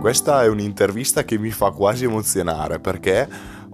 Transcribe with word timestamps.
Questa 0.00 0.42
è 0.42 0.48
un'intervista 0.48 1.24
che 1.24 1.36
mi 1.36 1.50
fa 1.50 1.72
quasi 1.72 2.06
emozionare 2.06 2.80
perché 2.80 3.28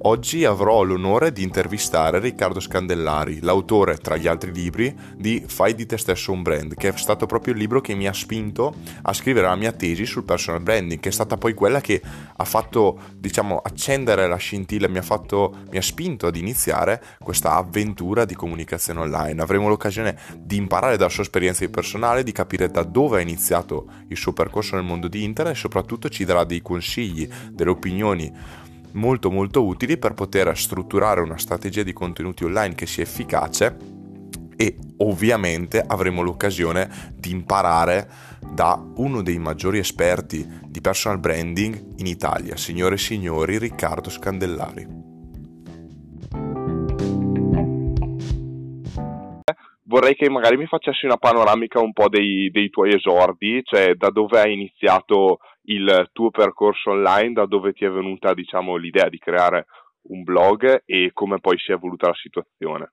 oggi 0.07 0.45
avrò 0.45 0.85
l'onore 0.85 1.33
di 1.33 1.43
intervistare 1.43 2.21
Riccardo 2.21 2.61
Scandellari, 2.61 3.41
l'autore, 3.41 3.97
tra 3.97 4.17
gli 4.17 4.29
altri 4.29 4.53
libri, 4.53 4.97
di 5.17 5.45
Fai 5.47 5.75
di 5.75 5.85
te 5.85 5.99
stesso 5.99 6.31
un 6.31 6.43
brand, 6.43 6.75
che 6.77 6.89
è 6.89 6.97
stato 6.97 7.27
proprio 7.27 7.55
il 7.55 7.59
libro 7.59 7.81
che 7.81 7.95
mi 7.95 8.07
ha 8.07 8.13
spinto 8.13 8.75
a 9.03 9.13
scrivere 9.13 9.49
la 9.49 9.57
mia 9.57 9.73
tesi 9.73 10.07
sul 10.07 10.23
personal 10.23 10.63
branding, 10.63 11.01
che 11.01 11.09
è 11.09 11.13
stata 11.13 11.37
poi 11.37 11.55
quella 11.55 11.81
che 11.81 12.01
ha 12.37 12.45
fatto, 12.45 13.01
diciamo, 13.17 13.59
accendere 13.59 14.29
la 14.29 14.37
scintilla, 14.37 14.87
mi 14.87 14.99
ha, 14.99 15.03
fatto, 15.03 15.57
mi 15.71 15.77
ha 15.77 15.83
spinto 15.83 16.29
ad 16.29 16.37
iniziare 16.37 17.03
questa 17.19 17.55
avventura 17.55 18.25
di 18.25 18.37
comunicazione 18.37 19.01
online. 19.01 19.43
Avremo 19.43 19.69
l'occasione 19.69 20.17
di 20.39 20.55
imparare 20.57 20.97
dalla 20.97 21.11
sua 21.11 21.25
esperienza 21.25 21.67
personale, 21.69 22.23
di 22.23 22.33
capire 22.33 22.71
da 22.71 22.85
dove 22.85 23.19
ha 23.19 23.23
iniziato 23.23 23.87
il 24.07 24.17
suo 24.17 24.33
percorso 24.33 24.77
nel 24.77 24.85
mondo 24.85 25.09
di 25.09 25.25
internet 25.25 25.57
e 25.57 25.59
soprattutto 25.59 26.09
ci 26.09 26.25
darà 26.25 26.45
dei 26.45 26.63
consigli, 26.63 27.29
delle 27.51 27.71
opinioni 27.71 28.65
molto 28.93 29.31
molto 29.31 29.65
utili 29.65 29.99
per 29.99 30.15
poter 30.15 30.57
strutturare 30.57 31.21
una 31.21 31.39
strategia 31.39 31.83
di 31.83 31.93
contenuti 31.93 32.45
online 32.45 32.75
che 32.75 32.87
sia 32.87 33.03
efficace 33.03 33.77
e 34.57 34.77
ovviamente 34.99 35.85
avremo 35.87 36.23
l'occasione 36.23 37.13
di 37.15 37.31
imparare 37.31 38.09
da 38.51 38.83
uno 38.97 39.23
dei 39.23 39.39
maggiori 39.39 39.79
esperti 39.79 40.47
di 40.67 40.81
personal 40.81 41.19
branding 41.19 41.95
in 41.97 42.07
Italia, 42.07 42.57
signore 42.57 42.95
e 42.95 42.99
signori, 42.99 43.59
Riccardo 43.59 44.09
Scandellari. 44.09 45.05
vorrei 49.97 50.15
che 50.15 50.29
magari 50.29 50.57
mi 50.57 50.67
facessi 50.67 51.07
una 51.07 51.17
panoramica 51.17 51.81
un 51.81 51.93
po' 51.93 52.09
dei, 52.09 52.51
dei 52.51 52.69
tuoi 52.69 52.95
esordi, 52.95 53.63
cioè 53.65 53.95
da 53.95 54.11
dove 54.11 54.41
hai 54.41 54.53
iniziato 54.53 55.39
il 55.67 56.09
tuo 56.13 56.31
percorso 56.31 56.91
online, 56.91 57.33
da 57.33 57.47
dove 57.47 57.73
ti 57.73 57.85
è 57.85 57.91
venuta 57.91 58.35
diciamo, 58.35 58.77
l'idea 58.77 59.09
di 59.09 59.19
creare 59.19 59.67
un 60.09 60.23
blog 60.23 60.83
e 60.85 61.11
come 61.13 61.41
poi 61.41 61.59
si 61.59 61.71
è 61.71 61.75
evoluta 61.75 62.09
la 62.09 62.15
situazione. 62.15 62.93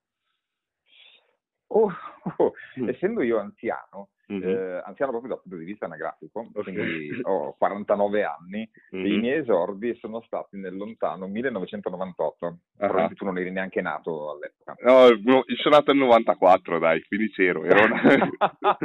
Oh, 1.76 1.92
oh, 2.38 2.54
mm. 2.80 2.90
essendo 2.90 3.24
io 3.24 3.40
anziano, 3.40 4.10
mm-hmm. 4.32 4.48
eh, 4.48 4.82
anziano 4.86 5.12
proprio 5.12 5.34
dal 5.34 5.42
punto 5.42 5.58
di 5.58 5.66
vista 5.66 5.86
anagrafico, 5.86 6.48
okay. 6.54 6.74
quindi 6.74 7.20
ho 7.24 7.56
49 7.58 8.24
anni, 8.24 8.70
mm-hmm. 8.96 9.06
i 9.06 9.18
miei 9.18 9.40
esordi 9.40 9.96
sono 9.96 10.22
stati 10.22 10.58
nel 10.58 10.76
lontano 10.76 11.28
1998, 11.28 12.46
uh-huh. 12.46 12.58
probabilmente 12.76 13.16
tu 13.16 13.26
non 13.26 13.40
eri 13.40 13.50
neanche 13.50 13.82
nato 13.82 14.30
all'epoca. 14.30 14.76
No, 14.82 15.10
no 15.24 15.44
io 15.48 15.56
sono 15.58 15.76
nato 15.76 15.94
nel 15.94 16.04
94, 16.04 16.78
dai, 16.78 17.04
quindi 17.06 17.32
c'ero. 17.32 17.64
Ero 17.64 17.86
una... 17.86 18.02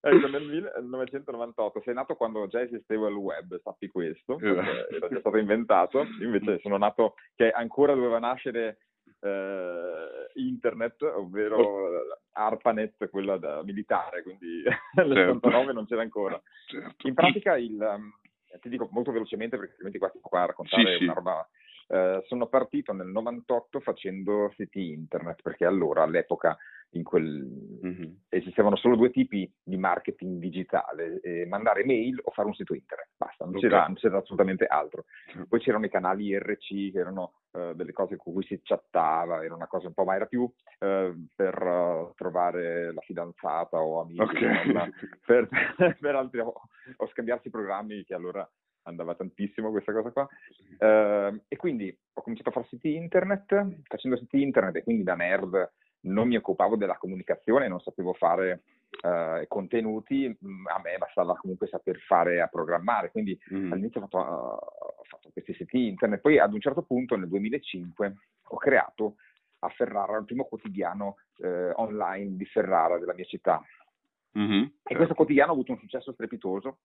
ecco, 0.00 0.26
nel 0.26 0.46
1998, 0.46 1.82
sei 1.84 1.94
nato 1.94 2.16
quando 2.16 2.48
già 2.48 2.60
esisteva 2.60 3.08
il 3.08 3.14
web, 3.14 3.60
sappi 3.62 3.86
questo, 3.86 4.36
esatto. 4.40 4.94
era 4.96 5.08
già 5.08 5.18
stato 5.20 5.36
inventato, 5.36 6.04
invece 6.20 6.58
sono 6.58 6.76
nato 6.76 7.14
che 7.36 7.50
ancora 7.50 7.94
doveva 7.94 8.18
nascere 8.18 8.78
eh, 9.20 10.25
internet, 10.36 11.02
ovvero 11.02 11.56
oh. 11.56 11.88
ARPANET, 12.32 13.08
quella 13.10 13.36
da 13.36 13.62
militare, 13.62 14.22
quindi 14.22 14.62
nel 14.96 15.12
certo. 15.12 15.72
non 15.72 15.86
c'era 15.86 16.02
ancora. 16.02 16.40
Certo. 16.66 17.06
In 17.06 17.14
pratica, 17.14 17.56
il, 17.56 17.78
um, 17.78 18.12
ti 18.60 18.68
dico 18.68 18.88
molto 18.92 19.12
velocemente 19.12 19.56
perché 19.56 19.72
altrimenti 19.72 19.98
qua 19.98 20.12
qua 20.20 20.42
a 20.42 20.46
raccontare 20.46 20.98
sì, 20.98 21.04
una 21.04 21.12
roba 21.12 21.48
eh, 21.88 22.22
sono 22.26 22.46
partito 22.46 22.92
nel 22.92 23.08
98 23.08 23.80
facendo 23.80 24.52
siti 24.56 24.92
internet 24.92 25.42
perché 25.42 25.64
allora 25.64 26.02
all'epoca 26.02 26.56
quel, 27.02 27.80
mm-hmm. 27.84 28.12
esistevano 28.28 28.76
solo 28.76 28.96
due 28.96 29.10
tipi 29.10 29.50
di 29.62 29.76
marketing 29.76 30.38
digitale, 30.38 31.20
eh, 31.20 31.46
mandare 31.46 31.84
mail 31.84 32.20
o 32.22 32.30
fare 32.30 32.48
un 32.48 32.54
sito 32.54 32.74
internet, 32.74 33.08
basta, 33.16 33.44
non, 33.44 33.56
okay. 33.56 33.68
c'era, 33.68 33.84
non 33.86 33.94
c'era, 33.94 34.18
assolutamente 34.18 34.66
altro. 34.66 35.04
Mm. 35.36 35.42
Poi 35.42 35.60
c'erano 35.60 35.84
i 35.86 35.90
canali 35.90 36.26
IRC 36.26 36.92
che 36.92 36.98
erano 36.98 37.34
uh, 37.52 37.74
delle 37.74 37.92
cose 37.92 38.16
con 38.16 38.32
cui 38.32 38.44
si 38.44 38.60
chattava, 38.62 39.44
era 39.44 39.54
una 39.54 39.66
cosa 39.66 39.88
un 39.88 39.94
po', 39.94 40.04
ma 40.04 40.14
era 40.14 40.26
più 40.26 40.42
uh, 40.42 41.26
per 41.34 41.62
uh, 41.62 42.12
trovare 42.14 42.92
la 42.92 43.00
fidanzata 43.00 43.78
o 43.78 44.00
amici, 44.00 44.20
okay. 44.20 44.90
per, 45.24 45.48
per 46.00 46.14
altri, 46.14 46.40
o, 46.40 46.52
o 46.96 47.06
scambiarsi 47.08 47.50
programmi 47.50 48.04
che 48.04 48.14
allora 48.14 48.48
andava 48.86 49.14
tantissimo 49.14 49.70
questa 49.70 49.92
cosa 49.92 50.10
qua. 50.10 50.28
Uh, 50.78 51.40
e 51.48 51.56
quindi 51.56 51.96
ho 52.14 52.22
cominciato 52.22 52.48
a 52.48 52.52
fare 52.52 52.66
siti 52.68 52.94
internet, 52.94 53.82
facendo 53.84 54.16
siti 54.16 54.42
internet 54.42 54.76
e 54.76 54.82
quindi 54.82 55.02
da 55.02 55.14
nerd 55.14 55.72
non 56.06 56.28
mi 56.28 56.36
occupavo 56.36 56.76
della 56.76 56.96
comunicazione, 56.96 57.68
non 57.68 57.80
sapevo 57.80 58.12
fare 58.12 58.62
uh, 59.02 59.46
contenuti, 59.48 60.28
mm, 60.28 60.66
a 60.66 60.80
me 60.82 60.98
bastava 60.98 61.36
comunque 61.36 61.66
saper 61.66 61.98
fare 61.98 62.40
a 62.40 62.46
programmare, 62.46 63.10
quindi 63.10 63.38
mm. 63.52 63.72
all'inizio 63.72 64.00
ho 64.00 64.06
fatto, 64.08 64.18
uh, 64.18 65.00
ho 65.00 65.04
fatto, 65.04 65.30
questi 65.32 65.54
siti 65.54 65.88
internet, 65.88 66.20
poi 66.20 66.38
ad 66.38 66.52
un 66.52 66.60
certo 66.60 66.82
punto 66.82 67.16
nel 67.16 67.28
2005 67.28 68.14
ho 68.48 68.56
creato 68.56 69.16
a 69.60 69.68
Ferrara 69.70 70.18
il 70.18 70.24
primo 70.24 70.44
quotidiano 70.44 71.16
uh, 71.38 71.72
online 71.74 72.36
di 72.36 72.44
Ferrara, 72.44 72.98
della 72.98 73.14
mia 73.14 73.24
città. 73.24 73.62
Mm-hmm. 74.38 74.64
E 74.82 74.94
questo 74.94 75.14
quotidiano 75.14 75.50
ha 75.50 75.54
avuto 75.54 75.72
un 75.72 75.78
successo 75.78 76.12
strepitoso, 76.12 76.80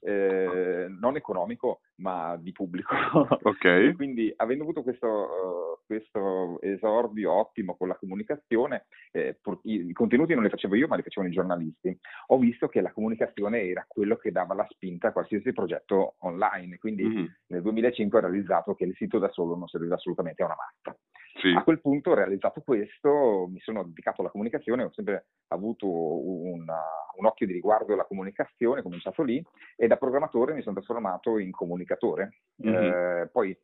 eh, 0.00 0.86
non 0.88 1.16
economico 1.16 1.80
ma 1.96 2.36
di 2.36 2.52
pubblico. 2.52 2.94
Ok. 3.46 3.94
Quindi 3.94 4.32
avendo 4.36 4.64
avuto 4.64 4.82
questo, 4.82 5.06
uh, 5.06 5.84
questo, 5.86 6.60
esordio 6.60 7.32
ottimo 7.32 7.76
con 7.76 7.88
la 7.88 7.96
comunicazione, 7.96 8.86
eh, 9.12 9.38
pur, 9.40 9.60
i, 9.64 9.86
i, 9.88 9.92
contenuti 9.92 10.34
non 10.34 10.42
li 10.42 10.48
facevo 10.48 10.74
io 10.74 10.88
ma 10.88 10.96
li 10.96 11.02
facevano 11.02 11.32
i 11.32 11.34
giornalisti, 11.34 11.96
ho 12.28 12.38
visto 12.38 12.68
che 12.68 12.80
la 12.80 12.92
comunicazione 12.92 13.62
era 13.62 13.84
quello 13.86 14.16
che 14.16 14.32
dava 14.32 14.54
la 14.54 14.66
spinta 14.70 15.08
a 15.08 15.12
qualsiasi 15.12 15.52
progetto 15.52 16.16
online. 16.20 16.78
Quindi 16.78 17.04
mm-hmm. 17.04 17.26
nel 17.48 17.62
2005 17.62 18.18
ho 18.18 18.22
realizzato 18.22 18.74
che 18.74 18.84
il 18.84 18.94
sito 18.96 19.18
da 19.18 19.30
solo 19.30 19.56
non 19.56 19.68
serviva 19.68 19.94
assolutamente 19.94 20.42
a 20.42 20.46
una 20.46 20.56
matta. 20.56 20.98
Sì. 21.40 21.52
A 21.54 21.62
quel 21.62 21.80
punto, 21.80 22.14
realizzato 22.14 22.62
questo, 22.62 23.46
mi 23.48 23.60
sono 23.60 23.84
dedicato 23.84 24.20
alla 24.20 24.30
comunicazione, 24.30 24.84
ho 24.84 24.92
sempre 24.92 25.26
avuto 25.48 25.86
una, 25.86 26.80
un 27.16 27.26
occhio 27.26 27.46
di 27.46 27.52
riguardo 27.52 27.92
alla 27.92 28.04
comunicazione, 28.04 28.80
ho 28.80 28.82
cominciato 28.82 29.22
lì 29.22 29.42
e 29.76 29.86
da 29.86 29.96
programmatore 29.96 30.54
mi 30.54 30.62
sono 30.62 30.76
trasformato 30.76 31.38
in 31.38 31.50
comunicatore. 31.50 32.38
Mm-hmm. 32.64 32.74
Eh, 32.74 33.28
poi 33.32 33.56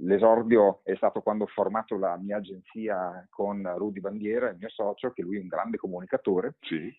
l'esordio 0.00 0.80
è 0.82 0.94
stato 0.96 1.20
quando 1.20 1.44
ho 1.44 1.48
formato 1.48 1.98
la 1.98 2.16
mia 2.16 2.38
agenzia 2.38 3.26
con 3.30 3.70
Rudy 3.76 4.00
Bandiera, 4.00 4.50
il 4.50 4.56
mio 4.58 4.68
socio, 4.68 5.12
che 5.12 5.22
lui 5.22 5.36
è 5.36 5.40
un 5.40 5.48
grande 5.48 5.76
comunicatore. 5.76 6.56
Sì. 6.60 6.90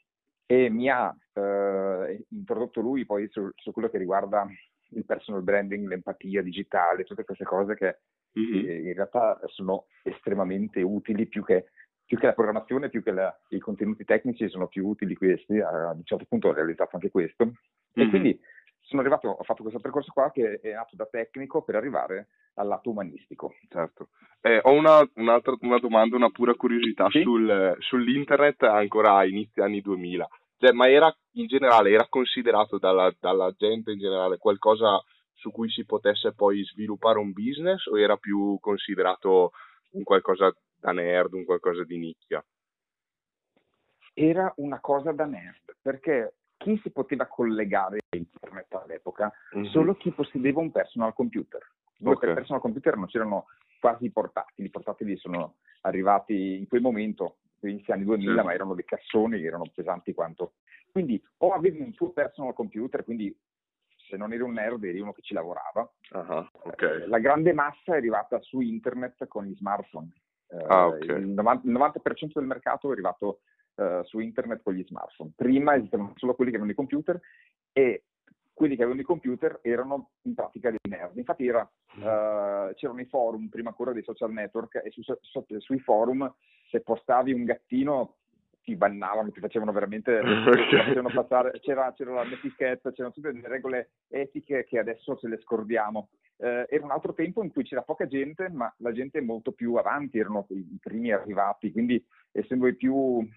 E 0.46 0.70
mi 0.70 0.90
ha 0.90 1.16
eh, 1.34 2.26
introdotto 2.30 2.82
lui 2.82 3.06
poi 3.06 3.28
su, 3.30 3.50
su 3.56 3.72
quello 3.72 3.90
che 3.90 3.98
riguarda 3.98 4.48
il 4.92 5.06
personal 5.06 5.44
branding, 5.44 5.88
l'empatia 5.88 6.42
digitale, 6.42 7.04
tutte 7.04 7.24
queste 7.24 7.44
cose 7.44 7.76
che 7.76 8.00
mm-hmm. 8.40 8.88
in 8.88 8.94
realtà 8.94 9.40
sono 9.46 9.86
estremamente 10.04 10.82
utili 10.82 11.28
più 11.28 11.44
che, 11.44 11.66
più 12.10 12.18
che 12.18 12.26
la 12.26 12.34
programmazione, 12.34 12.90
più 12.90 13.04
che 13.04 13.12
la, 13.12 13.32
i 13.50 13.60
contenuti 13.60 14.04
tecnici 14.04 14.50
sono 14.50 14.66
più 14.66 14.88
utili 14.88 15.14
questi, 15.14 15.60
a 15.60 15.92
un 15.92 16.02
certo 16.04 16.26
punto 16.28 16.48
ho 16.48 16.54
realizzato 16.54 16.96
anche 16.96 17.12
questo 17.12 17.46
mm-hmm. 17.46 17.54
e 17.94 18.10
quindi 18.10 18.40
sono 18.82 19.02
arrivato, 19.02 19.28
ho 19.28 19.44
fatto 19.44 19.62
questo 19.62 19.80
percorso 19.80 20.12
qua 20.12 20.32
che 20.32 20.60
è 20.60 20.74
nato 20.74 20.96
da 20.96 21.06
tecnico 21.06 21.62
per 21.62 21.76
arrivare 21.76 22.30
al 22.56 22.66
lato 22.66 22.90
umanistico. 22.90 23.54
Certo. 23.70 24.08
Eh, 24.42 24.60
ho 24.64 24.72
una, 24.72 25.08
un'altra 25.18 25.54
una 25.60 25.78
domanda, 25.78 26.16
una 26.16 26.32
pura 26.32 26.56
curiosità 26.56 27.08
sì? 27.12 27.22
sul, 27.22 27.76
sull'internet 27.78 28.64
ancora 28.64 29.18
a 29.18 29.26
inizi 29.28 29.60
anni 29.60 29.80
2000. 29.80 30.28
Cioè, 30.58 30.72
ma 30.72 30.90
era 30.90 31.16
in 31.34 31.46
generale, 31.46 31.92
era 31.92 32.08
considerato 32.10 32.80
dalla, 32.80 33.14
dalla 33.20 33.54
gente 33.56 33.92
in 33.92 34.00
generale 34.00 34.40
qualcosa 34.40 35.00
su 35.36 35.52
cui 35.52 35.70
si 35.70 35.86
potesse 35.86 36.34
poi 36.34 36.64
sviluppare 36.64 37.20
un 37.20 37.34
business 37.34 37.86
o 37.86 38.00
era 38.00 38.18
più 38.18 38.58
considerato 38.60 39.52
un 39.92 40.02
qualcosa 40.02 40.52
da 40.80 40.92
nerd, 40.92 41.34
un 41.34 41.46
qualcosa 41.46 41.84
di 41.84 41.98
nicchia? 41.98 42.44
Era 44.14 44.52
una 44.58 44.80
cosa 44.80 45.12
da 45.12 45.26
nerd, 45.26 45.78
perché 45.82 46.36
chi 46.58 46.80
si 46.84 46.92
poteva 46.92 47.26
collegare 47.26 48.00
a 48.10 48.18
internet 48.18 48.74
all'epoca? 48.74 49.32
Mm-hmm. 49.56 49.70
Solo 49.70 49.96
chi 49.96 50.12
possedeva 50.12 50.60
un 50.60 50.72
personal 50.72 51.14
computer. 51.14 51.66
Dove 51.98 52.16
okay. 52.16 52.28
per 52.28 52.38
personal 52.38 52.62
computer 52.62 52.96
non 52.96 53.08
c'erano 53.08 53.46
quasi 53.80 54.06
i 54.06 54.12
portatili, 54.12 54.68
i 54.68 54.72
portatili 54.72 55.18
sono 55.18 55.56
arrivati 55.82 56.58
in 56.58 56.68
quel 56.68 56.82
momento, 56.82 57.38
inizio 57.62 57.94
anni 57.94 58.04
2000, 58.06 58.40
sì. 58.40 58.46
ma 58.46 58.54
erano 58.54 58.74
dei 58.74 58.86
cassoni, 58.86 59.44
erano 59.44 59.70
pesanti 59.74 60.14
quanto. 60.14 60.54
Quindi 60.92 61.22
o 61.38 61.52
avevi 61.54 61.80
un 61.82 61.94
tuo 61.94 62.12
personal 62.12 62.54
computer, 62.54 63.04
quindi 63.04 63.36
se 64.10 64.18
non 64.18 64.34
eri 64.34 64.42
un 64.42 64.54
nerd 64.54 64.84
eri 64.84 65.00
uno 65.00 65.14
che 65.14 65.22
ci 65.22 65.34
lavorava. 65.34 65.90
Uh-huh, 66.12 66.48
okay. 66.64 67.08
La 67.08 67.20
grande 67.20 67.54
massa 67.54 67.94
è 67.94 67.98
arrivata 67.98 68.42
su 68.42 68.60
internet 68.60 69.28
con 69.28 69.48
i 69.48 69.56
smartphone. 69.56 70.12
Ah, 70.68 70.88
okay. 70.88 71.20
il, 71.20 71.28
90, 71.28 71.68
il 71.68 71.74
90% 71.74 72.32
del 72.34 72.46
mercato 72.46 72.90
è 72.90 72.92
arrivato 72.92 73.42
uh, 73.76 74.04
su 74.04 74.20
internet 74.20 74.62
con 74.64 74.74
gli 74.74 74.84
smartphone. 74.86 75.32
Prima 75.36 75.76
esistevano 75.76 76.14
solo 76.16 76.36
quelli 76.36 76.52
che 76.52 76.58
avevano 76.58 76.72
i 76.74 76.88
computer 76.88 77.20
e 77.72 78.06
quelli 78.54 78.76
che 78.76 78.82
avevano 78.82 79.02
i 79.02 79.06
computer 79.06 79.60
erano 79.62 80.12
in 80.24 80.34
pratica 80.34 80.70
dei 80.70 80.80
nerd. 80.90 81.18
Infatti 81.18 81.48
era, 81.48 81.62
uh, 81.62 82.74
c'erano 82.74 83.00
i 83.00 83.06
forum 83.06 83.48
prima 83.48 83.70
ancora 83.70 83.94
dei 83.94 84.04
social 84.04 84.32
network 84.32 84.82
e 84.84 84.92
su, 84.92 85.02
su, 85.02 85.46
sui 85.60 85.80
forum 85.80 86.32
se 86.70 86.82
postavi 86.82 87.32
un 87.32 87.46
gattino 87.46 88.18
ti 88.70 88.76
bannavano, 88.76 89.32
ti 89.32 89.40
facevano 89.40 89.72
veramente 89.72 90.22
ti 90.70 90.76
facevano 90.78 91.10
passare, 91.10 91.60
c'era, 91.60 91.92
c'era 91.94 92.14
la 92.14 92.24
netiquette, 92.24 92.94
c'erano 92.94 93.14
tutte 93.14 93.32
delle 93.32 93.48
regole 93.48 93.90
etiche 94.10 94.66
che 94.66 94.78
adesso 94.78 95.18
ce 95.18 95.28
le 95.28 95.40
scordiamo. 95.40 96.10
Eh, 96.38 96.68
era 96.70 96.86
un 96.86 96.92
altro 96.92 97.14
tempo 97.14 97.44
in 97.44 97.52
cui 97.52 97.64
c'era 97.64 97.82
poca 97.82 98.06
gente, 98.06 98.48
ma 98.50 98.72
la 98.78 98.92
gente 98.92 99.20
molto 99.22 99.52
più 99.52 99.74
avanti, 99.76 100.20
erano 100.20 100.46
i 100.50 100.78
primi 100.80 101.12
arrivati, 101.12 101.72
quindi 101.72 102.04
essendo 102.32 102.68
i 102.68 102.76
più 102.76 103.28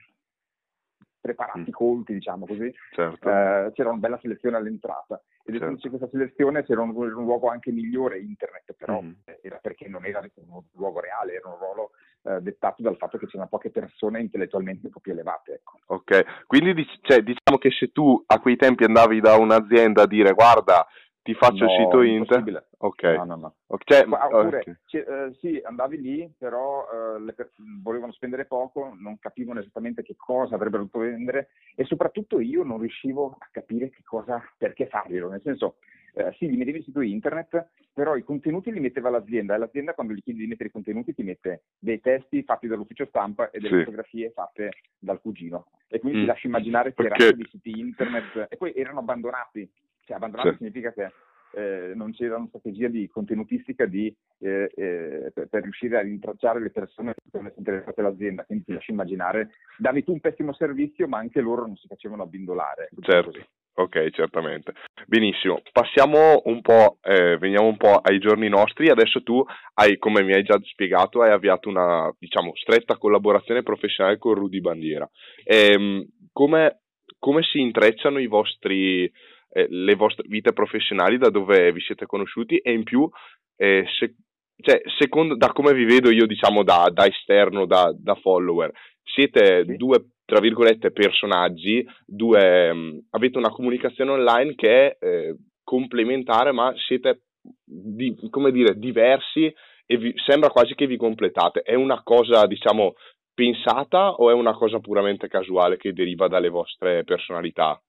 preparati, 1.22 1.70
mm. 1.70 1.72
colti, 1.72 2.12
diciamo 2.12 2.46
così, 2.46 2.74
certo. 2.90 3.28
eh, 3.28 3.70
c'era 3.72 3.90
una 3.90 4.00
bella 4.00 4.19
selezione 4.20 4.56
all'entrata. 4.56 5.22
Ed 5.44 5.54
certo. 5.54 5.64
essendoci 5.64 5.88
questa 5.88 6.08
selezione 6.10 6.64
c'era 6.64 6.82
un, 6.82 6.90
un, 6.94 7.08
luogo 7.08 7.48
anche 7.48 7.70
migliore 7.70 8.19
internet, 8.19 8.74
però 8.76 9.00
mm. 9.00 9.12
era 9.40 9.58
perché 9.62 9.88
non 9.88 10.04
era 10.04 10.20
un 10.48 10.62
luogo 10.74 11.00
reale, 11.00 11.34
era 11.34 11.48
un 11.48 11.58
ruolo 11.58 11.90
eh, 12.24 12.40
dettato 12.40 12.82
dal 12.82 12.96
fatto 12.96 13.19
che 13.19 13.26
c'erano 13.26 13.48
poche 13.48 13.70
persone 13.70 14.20
intellettualmente 14.20 14.86
un 14.86 14.92
po' 14.92 15.00
più 15.00 15.12
elevate. 15.12 15.54
Ecco. 15.54 15.78
Ok, 15.86 16.46
quindi 16.46 16.74
dic- 16.74 16.98
cioè, 17.02 17.22
diciamo 17.22 17.58
che 17.58 17.70
se 17.70 17.92
tu 17.92 18.22
a 18.26 18.40
quei 18.40 18.56
tempi 18.56 18.84
andavi 18.84 19.20
da 19.20 19.36
un'azienda 19.36 20.02
a 20.02 20.06
dire 20.06 20.32
guarda 20.32 20.86
ti 21.22 21.34
faccio 21.34 21.64
no, 21.64 21.70
il 21.70 21.78
sito 21.78 22.02
internet. 22.02 22.66
Ok. 22.78 23.02
No, 23.02 23.24
no, 23.24 23.36
no. 23.36 23.54
Okay. 23.69 24.02
Oppure, 24.02 24.58
okay. 24.58 25.04
Uh, 25.04 25.32
sì, 25.34 25.60
andavi 25.64 26.00
lì, 26.00 26.32
però 26.36 26.84
le 27.19 27.32
per- 27.32 27.52
volevano 27.80 28.12
spendere 28.12 28.44
poco, 28.44 28.94
non 28.98 29.19
capivano 29.19 29.60
esattamente 29.60 30.02
che 30.02 30.16
cosa 30.16 30.56
avrebbero 30.56 30.82
dovuto 30.82 30.98
vendere 30.98 31.50
e 31.76 31.84
soprattutto 31.84 32.40
io 32.40 32.64
non 32.64 32.80
riuscivo 32.80 33.36
a 33.38 33.48
capire 33.50 33.90
che 33.90 34.02
cosa, 34.04 34.42
perché 34.58 34.86
farglielo. 34.86 35.30
Nel 35.30 35.42
senso, 35.42 35.76
uh, 36.14 36.32
sì, 36.32 36.48
gli 36.48 36.56
mettevi 36.56 36.78
il 36.78 36.84
sito 36.84 37.00
internet, 37.00 37.68
però 37.92 38.16
i 38.16 38.25
contenuti 38.25 38.72
li 38.72 38.80
metteva 38.80 39.10
l'azienda 39.10 39.54
e 39.54 39.58
l'azienda 39.58 39.94
quando 39.94 40.14
gli 40.14 40.22
chiedi 40.22 40.40
di 40.40 40.48
mettere 40.48 40.70
i 40.70 40.72
contenuti 40.72 41.14
ti 41.14 41.22
mette 41.22 41.62
dei 41.78 42.00
testi 42.00 42.42
fatti 42.42 42.66
dall'ufficio 42.66 43.06
stampa 43.06 43.50
e 43.50 43.60
delle 43.60 43.78
sì. 43.78 43.84
fotografie 43.84 44.30
fatte 44.32 44.70
dal 44.98 45.20
cugino. 45.20 45.66
E 45.86 46.00
quindi 46.00 46.18
mm. 46.18 46.20
ti 46.22 46.26
lascio 46.26 46.46
immaginare 46.48 46.94
che 46.94 47.02
erano 47.04 47.32
dei 47.32 47.48
siti 47.48 47.78
internet 47.78 48.46
e 48.48 48.56
poi 48.56 48.72
erano 48.75 49.00
abbandonati 49.00 49.70
cioè 50.12 50.14
abbandonato 50.14 50.50
sì. 50.50 50.56
significa 50.59 50.93
che 50.93 51.12
eh, 51.55 51.93
non 51.94 52.12
c'era 52.12 52.37
una 52.37 52.47
strategia 52.49 52.88
di 52.88 53.09
contenutistica 53.09 53.85
di, 53.87 54.14
eh, 54.41 54.70
eh, 54.75 55.31
per, 55.35 55.49
per, 55.49 55.62
riuscire 55.62 55.99
a 55.99 56.03
rintracciare 56.03 56.61
le 56.61 56.70
persone 56.70 57.14
che 57.14 57.29
sono 57.31 57.53
interessate 57.56 58.00
all'azienda. 58.00 58.44
Quindi 58.44 58.64
ti 58.64 58.73
lascio 58.73 58.93
immaginare, 58.93 59.50
davi 59.76 60.03
tu 60.03 60.12
un 60.12 60.20
pessimo 60.20 60.55
servizio, 60.55 61.06
ma 61.09 61.19
anche 61.19 61.41
loro 61.41 61.67
non 61.67 61.76
si 61.76 61.87
facevano 61.87 62.23
abbindolare. 62.23 62.88
Certo. 63.00 63.38
Ok, 63.75 64.11
certamente. 64.11 64.75
Benissimo. 65.06 65.62
Passiamo 65.73 66.43
un 66.44 66.61
po', 66.61 66.99
eh, 67.03 67.38
veniamo 67.38 67.69
un 67.69 67.79
po' 67.79 67.97
ai 67.97 68.19
giorni 68.19 68.49
nostri. 68.49 68.91
Adesso 68.91 69.23
tu 69.23 69.43
hai, 69.75 69.97
come 69.97 70.23
mi 70.23 70.35
hai 70.35 70.43
già 70.43 70.61
spiegato, 70.62 71.23
hai 71.23 71.32
avviato 71.32 71.70
una, 71.70 72.14
diciamo, 72.19 72.53
stretta 72.55 72.99
collaborazione 72.99 73.62
professionale 73.62 74.19
con 74.19 74.35
Rudy 74.35 74.61
Bandiera. 74.61 75.09
Ehm, 75.44 76.06
come, 76.32 76.82
come 77.19 77.43
si 77.43 77.61
intrecciano 77.61 78.19
i 78.19 78.26
vostri, 78.26 79.11
eh, 79.52 79.66
le 79.69 79.94
vostre 79.94 80.25
vite 80.28 80.52
professionali, 80.52 81.19
da 81.19 81.31
dove 81.31 81.72
vi 81.72 81.81
siete 81.81 82.06
conosciuti 82.06 82.56
e 82.58 82.72
in 82.72 82.82
più, 82.82 83.08
eh, 83.56 83.84
se, 83.99 84.14
cioè, 84.60 84.81
secondo, 84.99 85.37
da 85.37 85.49
come 85.49 85.75
vi 85.75 85.84
vedo 85.84 86.10
io, 86.10 86.26
diciamo, 86.26 86.62
da, 86.62 86.88
da 86.93 87.06
esterno, 87.06 87.66
da, 87.66 87.93
da, 87.96 88.14
follower, 88.14 88.70
siete 89.02 89.64
sì. 89.66 89.76
due, 89.76 90.10
tra 90.25 90.40
virgolette, 90.40 90.93
personaggi, 90.93 91.87
due, 92.06 92.72
mh, 92.72 92.78
mm, 92.78 92.99
avete 93.10 93.38
una 93.38 93.50
comunicazione 93.50 94.12
online 94.12 94.54
che 94.54 94.96
è 94.96 95.04
eh, 95.04 95.37
complementare, 95.62 96.52
ma 96.52 96.72
siete, 96.87 97.22
di, 97.64 98.16
come 98.31 98.52
dire, 98.52 98.78
diversi 98.78 99.52
e 99.84 99.96
vi, 99.96 100.12
sembra 100.25 100.50
quasi 100.50 100.75
che 100.75 100.87
vi 100.87 100.96
completate. 100.96 101.60
È 101.60 101.75
una 101.75 102.02
cosa, 102.02 102.46
diciamo, 102.46 102.94
pensata 103.34 104.12
o 104.12 104.31
è 104.31 104.32
una 104.32 104.54
cosa 104.54 104.78
puramente 104.78 105.28
casuale 105.28 105.76
che 105.76 105.93
deriva 105.93 106.28
dalle 106.28 106.49
vostre 106.49 107.02
personalità? 107.04 107.81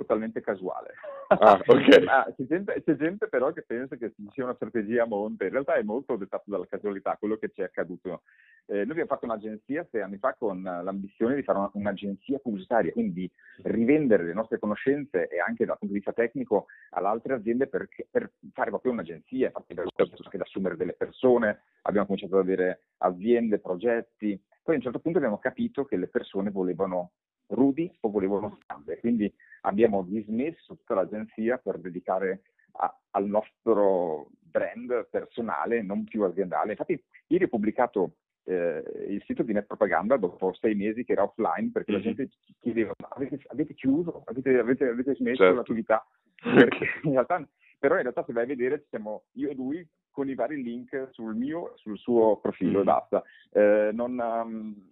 Totalmente 0.00 0.40
casuale. 0.40 0.94
Ah, 1.28 1.60
okay. 1.66 2.04
ah, 2.06 2.32
c'è, 2.34 2.46
gente, 2.46 2.82
c'è, 2.82 2.96
gente, 2.96 3.28
però 3.28 3.52
che 3.52 3.62
pensa 3.62 3.96
che 3.96 4.12
ci 4.14 4.28
sia 4.32 4.44
una 4.44 4.54
strategia 4.54 5.02
a 5.02 5.06
monte, 5.06 5.44
in 5.44 5.50
realtà 5.50 5.74
è 5.74 5.82
molto 5.82 6.16
dettato 6.16 6.44
dalla 6.46 6.66
casualità, 6.66 7.16
quello 7.18 7.36
che 7.36 7.50
ci 7.50 7.60
è 7.60 7.64
accaduto. 7.64 8.22
Eh, 8.66 8.82
noi 8.82 8.90
abbiamo 8.90 9.08
fatto 9.08 9.26
un'agenzia 9.26 9.86
sei 9.90 10.02
anni 10.02 10.18
fa 10.18 10.34
con 10.34 10.62
l'ambizione 10.62 11.34
di 11.34 11.42
fare 11.42 11.58
una, 11.58 11.70
un'agenzia 11.72 12.38
pubblicitaria, 12.38 12.92
quindi 12.92 13.30
rivendere 13.64 14.24
le 14.24 14.32
nostre 14.32 14.58
conoscenze 14.58 15.28
e 15.28 15.38
anche 15.38 15.64
dal 15.64 15.78
punto 15.78 15.94
di 15.94 16.00
vista 16.00 16.12
tecnico 16.12 16.66
alle 16.90 17.08
altre 17.08 17.34
aziende 17.34 17.66
per, 17.66 17.88
per 18.10 18.32
fare 18.52 18.70
proprio 18.70 18.92
un'agenzia, 18.92 19.46
infatti 19.46 19.74
per 19.74 19.86
anche 19.96 20.36
ad 20.36 20.40
assumere 20.40 20.76
delle 20.76 20.94
persone, 20.94 21.62
abbiamo 21.82 22.06
cominciato 22.06 22.36
ad 22.36 22.42
avere 22.42 22.82
aziende, 22.98 23.58
progetti, 23.58 24.40
poi 24.62 24.74
a 24.74 24.78
un 24.78 24.82
certo 24.84 25.00
punto 25.00 25.18
abbiamo 25.18 25.38
capito 25.38 25.84
che 25.84 25.96
le 25.96 26.08
persone 26.08 26.50
volevano 26.50 27.12
Rudy 27.50 27.90
o 28.00 28.10
volevano 28.10 28.58
scambe. 28.62 28.98
Quindi 28.98 29.32
abbiamo 29.62 30.02
dismesso 30.02 30.76
tutta 30.76 30.94
l'agenzia 30.94 31.58
per 31.58 31.78
dedicare 31.78 32.42
a, 32.72 32.94
al 33.12 33.26
nostro 33.26 34.28
brand 34.38 35.08
personale, 35.08 35.82
non 35.82 36.04
più 36.04 36.22
aziendale. 36.22 36.72
Infatti, 36.72 37.02
ieri 37.28 37.44
ho 37.44 37.48
pubblicato 37.48 38.16
eh, 38.44 38.82
il 39.08 39.22
sito 39.26 39.42
di 39.42 39.52
Net 39.52 39.66
Propaganda 39.66 40.16
dopo 40.16 40.52
sei 40.54 40.74
mesi 40.74 41.04
che 41.04 41.12
era 41.12 41.22
offline 41.22 41.70
perché 41.72 41.92
mm-hmm. 41.92 42.00
la 42.00 42.06
gente 42.06 42.32
chiedeva: 42.60 42.92
avete, 43.10 43.40
avete 43.48 43.74
chiuso? 43.74 44.22
Avete, 44.26 44.58
avete, 44.58 44.88
avete 44.88 45.14
smesso 45.14 45.42
certo. 45.42 45.56
l'attività? 45.56 46.06
Perché 46.40 46.86
in 47.02 47.12
realtà, 47.12 47.46
però 47.78 47.96
in 47.96 48.02
realtà 48.02 48.24
se 48.24 48.32
vai 48.32 48.44
a 48.44 48.46
vedere 48.46 48.86
siamo 48.88 49.24
io 49.32 49.50
e 49.50 49.54
lui 49.54 49.86
con 50.10 50.26
i 50.30 50.34
vari 50.34 50.62
link 50.62 51.08
sul 51.10 51.34
mio 51.34 51.72
sul 51.76 51.98
suo 51.98 52.38
profilo 52.38 52.78
mm-hmm. 52.78 52.80
e 52.80 52.84
basta. 52.84 53.22
Eh, 53.52 53.90
non, 53.92 54.18
um, 54.18 54.89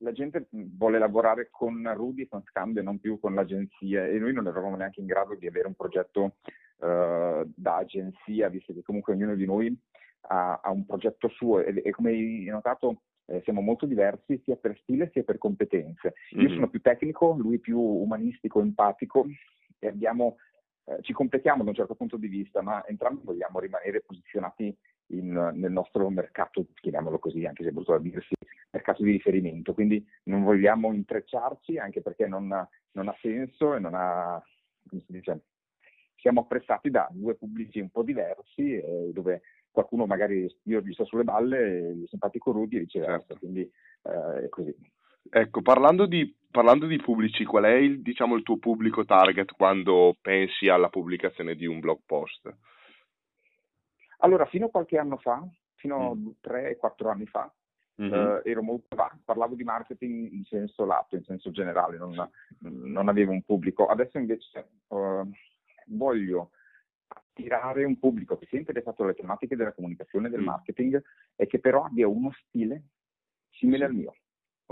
la 0.00 0.12
gente 0.12 0.48
vuole 0.50 0.98
lavorare 0.98 1.48
con 1.50 1.90
Rudy 1.94 2.22
e 2.22 2.28
con 2.28 2.42
Scambio, 2.44 2.82
non 2.82 2.98
più 2.98 3.18
con 3.18 3.34
l'agenzia 3.34 4.06
e 4.06 4.18
noi 4.18 4.32
non 4.32 4.46
eravamo 4.46 4.76
neanche 4.76 5.00
in 5.00 5.06
grado 5.06 5.34
di 5.34 5.46
avere 5.46 5.66
un 5.66 5.74
progetto 5.74 6.36
uh, 6.78 7.42
da 7.54 7.76
agenzia, 7.76 8.48
visto 8.48 8.72
che 8.72 8.82
comunque 8.82 9.12
ognuno 9.12 9.34
di 9.34 9.44
noi 9.44 9.76
ha, 10.28 10.60
ha 10.62 10.70
un 10.70 10.86
progetto 10.86 11.28
suo 11.28 11.60
e, 11.60 11.82
e 11.84 11.90
come 11.90 12.10
hai 12.10 12.44
notato 12.44 13.02
eh, 13.26 13.40
siamo 13.44 13.60
molto 13.60 13.86
diversi 13.86 14.40
sia 14.44 14.56
per 14.56 14.76
stile 14.82 15.10
sia 15.12 15.22
per 15.22 15.38
competenze. 15.38 16.14
Mm-hmm. 16.34 16.46
Io 16.46 16.54
sono 16.54 16.68
più 16.68 16.80
tecnico, 16.80 17.36
lui 17.38 17.58
più 17.58 17.78
umanistico, 17.78 18.60
empatico 18.60 19.26
e 19.78 19.86
abbiamo, 19.86 20.36
eh, 20.84 20.98
ci 21.02 21.12
completiamo 21.12 21.62
da 21.62 21.70
un 21.70 21.76
certo 21.76 21.94
punto 21.94 22.16
di 22.16 22.26
vista, 22.26 22.60
ma 22.60 22.84
entrambi 22.86 23.22
vogliamo 23.24 23.60
rimanere 23.60 24.02
posizionati 24.02 24.76
in, 25.10 25.52
nel 25.54 25.72
nostro 25.72 26.08
mercato, 26.10 26.66
chiamiamolo 26.74 27.18
così, 27.18 27.44
anche 27.46 27.62
se 27.62 27.70
è 27.70 27.72
brutto 27.72 27.92
da 27.92 27.98
dirsi, 27.98 28.34
mercato 28.70 29.02
di 29.02 29.12
riferimento. 29.12 29.74
Quindi 29.74 30.04
non 30.24 30.42
vogliamo 30.42 30.92
intrecciarci, 30.92 31.78
anche 31.78 32.02
perché 32.02 32.26
non, 32.26 32.48
non 32.92 33.08
ha 33.08 33.16
senso 33.20 33.74
e 33.74 33.78
non 33.78 33.94
ha, 33.94 34.42
come 34.88 35.02
si 35.06 35.12
dice, 35.12 35.40
siamo 36.16 36.40
apprezzati 36.40 36.90
da 36.90 37.08
due 37.10 37.34
pubblici 37.34 37.80
un 37.80 37.90
po' 37.90 38.02
diversi, 38.02 38.74
eh, 38.74 39.10
dove 39.12 39.42
qualcuno 39.70 40.06
magari 40.06 40.46
io 40.64 40.80
gli 40.80 40.92
sto 40.92 41.04
sulle 41.04 41.24
balle, 41.24 41.94
gli 41.94 42.06
simpatico 42.06 42.52
Rudy 42.52 42.76
e 42.76 42.80
viceversa, 42.80 43.26
certo. 43.28 43.38
quindi 43.38 43.60
eh, 43.60 44.44
è 44.44 44.48
così. 44.48 44.74
Ecco, 45.28 45.62
parlando 45.62 46.06
di, 46.06 46.34
parlando 46.50 46.86
di 46.86 46.96
pubblici, 46.96 47.44
qual 47.44 47.64
è 47.64 47.74
il, 47.74 48.02
diciamo, 48.02 48.36
il 48.36 48.42
tuo 48.42 48.58
pubblico 48.58 49.04
target 49.04 49.52
quando 49.52 50.16
pensi 50.20 50.68
alla 50.68 50.88
pubblicazione 50.88 51.54
di 51.54 51.66
un 51.66 51.78
blog 51.80 52.00
post? 52.04 52.52
Allora, 54.20 54.46
fino 54.46 54.66
a 54.66 54.70
qualche 54.70 54.98
anno 54.98 55.16
fa, 55.16 55.46
fino 55.74 56.14
mm. 56.14 56.28
a 56.42 56.48
3-4 56.48 57.08
anni 57.08 57.26
fa, 57.26 57.52
mm-hmm. 58.00 58.12
eh, 58.12 58.40
ero 58.44 58.62
molto 58.62 58.86
avanti, 58.94 59.22
parlavo 59.24 59.54
di 59.54 59.64
marketing 59.64 60.32
in 60.32 60.44
senso 60.44 60.84
lato, 60.84 61.16
in 61.16 61.24
senso 61.24 61.50
generale, 61.50 61.98
non, 61.98 62.30
non 62.58 63.08
avevo 63.08 63.32
un 63.32 63.42
pubblico. 63.42 63.86
Adesso 63.86 64.18
invece 64.18 64.68
eh, 64.88 65.22
voglio 65.86 66.50
attirare 67.06 67.84
un 67.84 67.98
pubblico 67.98 68.36
che 68.36 68.46
sia 68.46 68.58
interessato 68.58 69.02
alle 69.02 69.14
tematiche 69.14 69.56
della 69.56 69.72
comunicazione 69.72 70.28
e 70.28 70.30
del 70.30 70.40
mm. 70.40 70.46
marketing 70.46 71.02
e 71.36 71.46
che 71.46 71.58
però 71.58 71.84
abbia 71.84 72.06
uno 72.06 72.30
stile 72.32 72.84
simile 73.50 73.84
al 73.84 73.94
mio. 73.94 74.14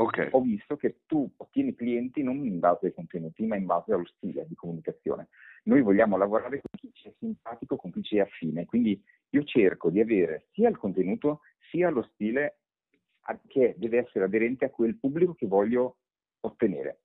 Okay. 0.01 0.29
Ho 0.31 0.41
visto 0.43 0.77
che 0.77 1.01
tu 1.07 1.29
ottieni 1.39 1.75
clienti 1.75 2.23
non 2.23 2.45
in 2.45 2.61
base 2.61 2.87
ai 2.87 2.95
contenuti, 2.95 3.45
ma 3.45 3.57
in 3.57 3.67
base 3.67 3.93
allo 3.93 4.07
stile 4.07 4.47
di 4.47 4.55
comunicazione. 4.55 5.27
Noi 5.65 5.83
vogliamo 5.83 6.17
lavorare 6.17 6.61
con 6.61 6.71
chi 6.79 6.93
ci 6.93 7.09
è 7.09 7.13
simpatico, 7.19 7.77
con 7.77 7.91
chi 7.91 8.03
ci 8.03 8.19
è 8.19 8.21
affine, 8.21 8.65
quindi 8.65 9.03
io 9.31 9.45
cerco 9.45 9.91
di 9.91 10.01
avere 10.01 10.47
sia 10.53 10.69
il 10.69 10.77
contenuto 10.77 11.41
sia 11.71 11.91
lo 11.91 12.03
stile 12.13 12.59
che 13.47 13.75
deve 13.77 13.99
essere 13.99 14.25
aderente 14.25 14.65
a 14.65 14.71
quel 14.71 14.97
pubblico 14.97 15.35
che 15.35 15.47
voglio 15.47 15.99
ottenere. 16.41 17.01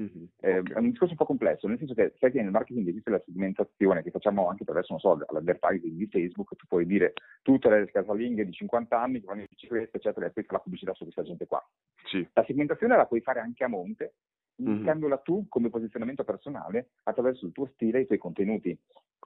Mm-hmm. 0.00 0.24
Eh, 0.40 0.58
okay. 0.58 0.74
È 0.74 0.78
un 0.78 0.90
discorso 0.90 1.12
un 1.12 1.18
po' 1.18 1.24
complesso, 1.24 1.66
nel 1.66 1.78
senso 1.78 1.94
che 1.94 2.12
sai 2.18 2.30
che 2.30 2.42
nel 2.42 2.50
marketing 2.50 2.86
esiste 2.86 3.10
la 3.10 3.22
segmentazione 3.24 4.02
che 4.02 4.10
facciamo 4.10 4.48
anche 4.48 4.62
attraverso, 4.62 4.92
non 4.92 5.00
so, 5.00 5.24
l'advertising 5.32 5.96
di 5.96 6.06
Facebook, 6.06 6.54
tu 6.54 6.66
puoi 6.66 6.84
dire 6.84 7.14
tutte 7.42 7.70
le 7.70 7.90
casalinghe 7.90 8.44
di 8.44 8.52
50 8.52 9.00
anni 9.00 9.20
che 9.20 9.26
vanno 9.26 9.40
in 9.40 9.46
bicicletta, 9.48 9.96
eccetera, 9.96 10.26
e 10.26 10.30
poi 10.30 10.44
fai 10.44 10.56
la 10.56 10.62
pubblicità 10.62 10.92
su 10.92 11.04
questa 11.04 11.22
gente 11.22 11.46
qua. 11.46 11.66
Sì. 12.04 12.26
La 12.34 12.44
segmentazione 12.44 12.96
la 12.96 13.06
puoi 13.06 13.22
fare 13.22 13.40
anche 13.40 13.64
a 13.64 13.68
monte, 13.68 14.16
iniziandola 14.56 15.14
mm-hmm. 15.14 15.24
tu 15.24 15.46
come 15.48 15.70
posizionamento 15.70 16.24
personale 16.24 16.90
attraverso 17.04 17.46
il 17.46 17.52
tuo 17.52 17.66
stile 17.72 17.98
e 17.98 18.02
i 18.02 18.06
tuoi 18.06 18.18
contenuti. 18.18 18.78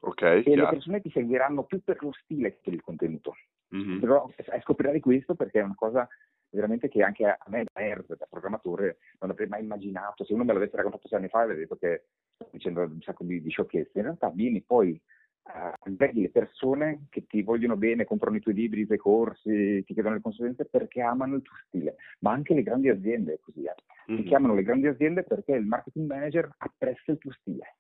Okay, 0.02 0.40
e 0.40 0.42
chiaro. 0.42 0.62
le 0.62 0.69
persone 0.69 1.00
ti 1.00 1.11
seguiranno 1.11 1.64
più 1.64 1.83
per 1.83 2.02
lo 2.02 2.12
stile 2.23 2.52
che 2.52 2.61
per 2.62 2.73
il 2.73 2.83
contenuto. 2.83 3.37
Mm-hmm. 3.75 4.00
Però 4.00 4.28
eh, 4.35 4.61
scoprirai 4.62 5.00
questo 5.00 5.35
perché 5.35 5.61
è 5.61 5.64
una 5.64 5.76
cosa 5.76 6.09
veramente 6.50 6.88
che 6.88 7.02
anche 7.02 7.25
a 7.25 7.38
me 7.47 7.64
da 7.64 7.80
nerd, 7.80 8.16
da 8.16 8.26
programmatore, 8.28 8.99
non 9.21 9.30
avrei 9.30 9.47
mai 9.47 9.62
immaginato, 9.62 10.25
se 10.25 10.33
uno 10.33 10.45
me 10.45 10.52
l'avesse 10.52 10.76
raccontato 10.76 11.09
sei 11.09 11.19
anni 11.19 11.28
fa 11.28 11.42
avrei 11.42 11.59
detto 11.59 11.76
che 11.76 12.04
sto 12.35 12.49
dicendo 12.50 12.80
un 12.80 13.00
sacco 13.00 13.25
di, 13.25 13.40
di 13.40 13.50
sciocchezze, 13.50 13.99
in 13.99 14.02
realtà 14.02 14.30
vieni 14.30 14.61
poi 14.61 15.00
uh, 15.45 15.90
vedi 15.92 16.23
le 16.23 16.30
persone 16.30 17.07
che 17.09 17.26
ti 17.26 17.42
vogliono 17.42 17.76
bene, 17.76 18.04
comprano 18.04 18.37
i 18.37 18.40
tuoi 18.40 18.54
libri, 18.54 18.80
i 18.80 18.87
tuoi 18.87 18.99
corsi, 18.99 19.85
ti 19.85 19.92
chiedono 19.92 20.16
le 20.16 20.23
consulenze 20.23 20.64
perché 20.64 21.02
amano 21.02 21.37
il 21.37 21.42
tuo 21.42 21.57
stile, 21.66 21.97
ma 22.21 22.33
anche 22.33 22.54
le 22.54 22.62
grandi 22.62 22.88
aziende 22.88 23.38
così, 23.40 23.64
eh. 23.64 23.75
mm-hmm. 24.11 24.23
ti 24.23 24.28
chiamano 24.28 24.54
le 24.54 24.62
grandi 24.62 24.88
aziende 24.88 25.23
perché 25.23 25.52
il 25.52 25.66
marketing 25.66 26.09
manager 26.09 26.50
apprezza 26.59 27.12
il 27.12 27.19
tuo 27.19 27.30
stile. 27.33 27.76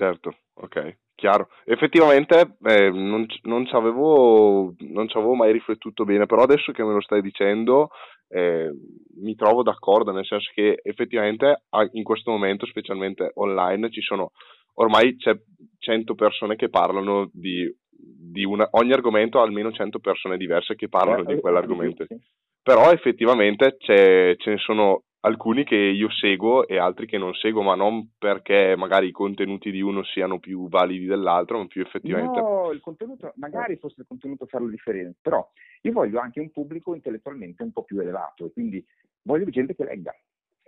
Certo, 0.00 0.34
ok, 0.54 0.96
chiaro. 1.14 1.50
Effettivamente 1.66 2.56
eh, 2.62 2.88
non, 2.88 3.26
non, 3.42 3.66
ci 3.66 3.74
avevo, 3.74 4.72
non 4.78 5.08
ci 5.08 5.18
avevo 5.18 5.34
mai 5.34 5.52
riflettuto 5.52 6.06
bene, 6.06 6.24
però 6.24 6.40
adesso 6.40 6.72
che 6.72 6.82
me 6.82 6.94
lo 6.94 7.02
stai 7.02 7.20
dicendo 7.20 7.90
eh, 8.28 8.70
mi 9.16 9.34
trovo 9.34 9.62
d'accordo, 9.62 10.10
nel 10.10 10.24
senso 10.24 10.50
che 10.54 10.80
effettivamente 10.82 11.64
in 11.92 12.02
questo 12.02 12.30
momento, 12.30 12.64
specialmente 12.64 13.32
online, 13.34 13.90
ci 13.90 14.00
sono 14.00 14.30
ormai 14.76 15.18
c'è 15.18 15.38
100 15.80 16.14
persone 16.14 16.56
che 16.56 16.70
parlano 16.70 17.28
di, 17.30 17.70
di 17.90 18.44
una, 18.44 18.66
ogni 18.70 18.94
argomento, 18.94 19.42
almeno 19.42 19.70
100 19.70 19.98
persone 19.98 20.38
diverse 20.38 20.76
che 20.76 20.88
parlano 20.88 21.24
di 21.24 21.38
quell'argomento. 21.38 22.06
Però 22.62 22.90
effettivamente 22.90 23.76
ce 23.78 24.38
ne 24.42 24.56
sono 24.56 25.02
alcuni 25.20 25.64
che 25.64 25.76
io 25.76 26.10
seguo 26.10 26.66
e 26.66 26.78
altri 26.78 27.06
che 27.06 27.18
non 27.18 27.34
seguo, 27.34 27.62
ma 27.62 27.74
non 27.74 28.12
perché 28.18 28.74
magari 28.76 29.08
i 29.08 29.12
contenuti 29.12 29.70
di 29.70 29.80
uno 29.80 30.02
siano 30.04 30.38
più 30.38 30.68
validi 30.68 31.06
dell'altro, 31.06 31.58
ma 31.58 31.66
più 31.66 31.82
effettivamente. 31.82 32.40
No, 32.40 32.70
il 32.70 32.80
contenuto, 32.80 33.32
magari 33.36 33.76
fosse 33.76 34.00
il 34.00 34.06
contenuto 34.06 34.44
a 34.44 34.46
fare 34.46 34.64
la 34.64 34.70
differenza, 34.70 35.18
però 35.20 35.48
io 35.82 35.92
voglio 35.92 36.20
anche 36.20 36.40
un 36.40 36.50
pubblico 36.50 36.94
intellettualmente 36.94 37.62
un 37.62 37.72
po' 37.72 37.84
più 37.84 37.98
elevato 38.00 38.46
e 38.46 38.52
quindi 38.52 38.84
voglio 39.22 39.46
gente 39.46 39.74
che 39.74 39.84
legga. 39.84 40.14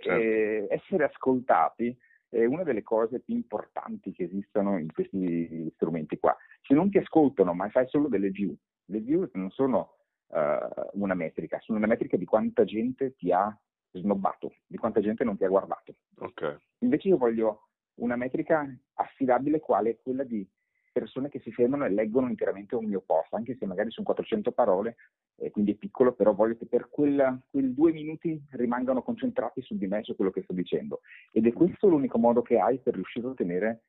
Certo. 0.02 0.74
essere 0.74 1.04
ascoltati 1.04 1.96
è 2.28 2.44
una 2.44 2.64
delle 2.64 2.82
cose 2.82 3.20
più 3.20 3.36
importanti 3.36 4.10
che 4.10 4.24
esistono 4.24 4.76
in 4.76 4.90
questi 4.90 5.70
strumenti 5.76 6.18
qua. 6.18 6.36
Se 6.62 6.74
non 6.74 6.90
ti 6.90 6.98
ascoltano, 6.98 7.54
ma 7.54 7.68
fai 7.68 7.86
solo 7.86 8.08
delle 8.08 8.30
view, 8.30 8.52
le 8.86 8.98
view 8.98 9.28
non 9.34 9.50
sono 9.50 9.98
uh, 10.28 10.90
una 10.94 11.14
metrica, 11.14 11.60
sono 11.60 11.78
una 11.78 11.86
metrica 11.86 12.16
di 12.16 12.24
quanta 12.24 12.64
gente 12.64 13.14
ti 13.14 13.30
ha 13.30 13.56
snobbato, 13.92 14.54
di 14.66 14.76
quanta 14.76 15.00
gente 15.00 15.24
non 15.24 15.36
ti 15.36 15.44
ha 15.44 15.48
guardato. 15.48 15.94
Okay. 16.18 16.56
Invece 16.78 17.08
io 17.08 17.16
voglio 17.16 17.68
una 17.94 18.16
metrica 18.16 18.66
affidabile 18.94 19.60
quale 19.60 19.98
quella 20.02 20.24
di 20.24 20.48
persone 20.92 21.28
che 21.28 21.40
si 21.40 21.50
fermano 21.50 21.86
e 21.86 21.90
leggono 21.90 22.28
interamente 22.28 22.76
un 22.76 22.84
mio 22.84 23.00
post, 23.00 23.32
anche 23.32 23.56
se 23.56 23.66
magari 23.66 23.90
sono 23.90 24.06
400 24.06 24.52
parole, 24.52 24.96
eh, 25.36 25.50
quindi 25.50 25.72
è 25.72 25.74
piccolo, 25.74 26.12
però 26.12 26.34
voglio 26.34 26.56
che 26.56 26.66
per 26.66 26.88
quella, 26.90 27.38
quei 27.50 27.72
due 27.72 27.92
minuti 27.92 28.40
rimangano 28.50 29.02
concentrati 29.02 29.62
su 29.62 29.76
di 29.76 29.86
me, 29.86 30.02
su 30.02 30.14
quello 30.14 30.30
che 30.30 30.42
sto 30.42 30.52
dicendo. 30.52 31.00
Ed 31.32 31.46
è 31.46 31.52
questo 31.52 31.88
l'unico 31.88 32.18
modo 32.18 32.42
che 32.42 32.58
hai 32.58 32.78
per 32.78 32.94
riuscire 32.94 33.26
a 33.26 33.30
ottenere 33.30 33.82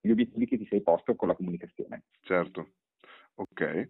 gli 0.00 0.10
obiettivi 0.10 0.46
che 0.46 0.58
ti 0.58 0.66
sei 0.66 0.82
posto 0.82 1.14
con 1.14 1.28
la 1.28 1.36
comunicazione. 1.36 2.02
Certo, 2.22 2.72
ok. 3.36 3.88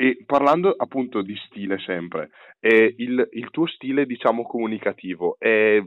E 0.00 0.22
parlando 0.24 0.74
appunto 0.78 1.20
di 1.20 1.36
stile 1.44 1.78
sempre, 1.80 2.30
eh, 2.58 2.94
il, 2.96 3.28
il, 3.32 3.50
tuo 3.50 3.66
stile 3.66 4.06
diciamo 4.06 4.44
comunicativo 4.44 5.36
è 5.38 5.78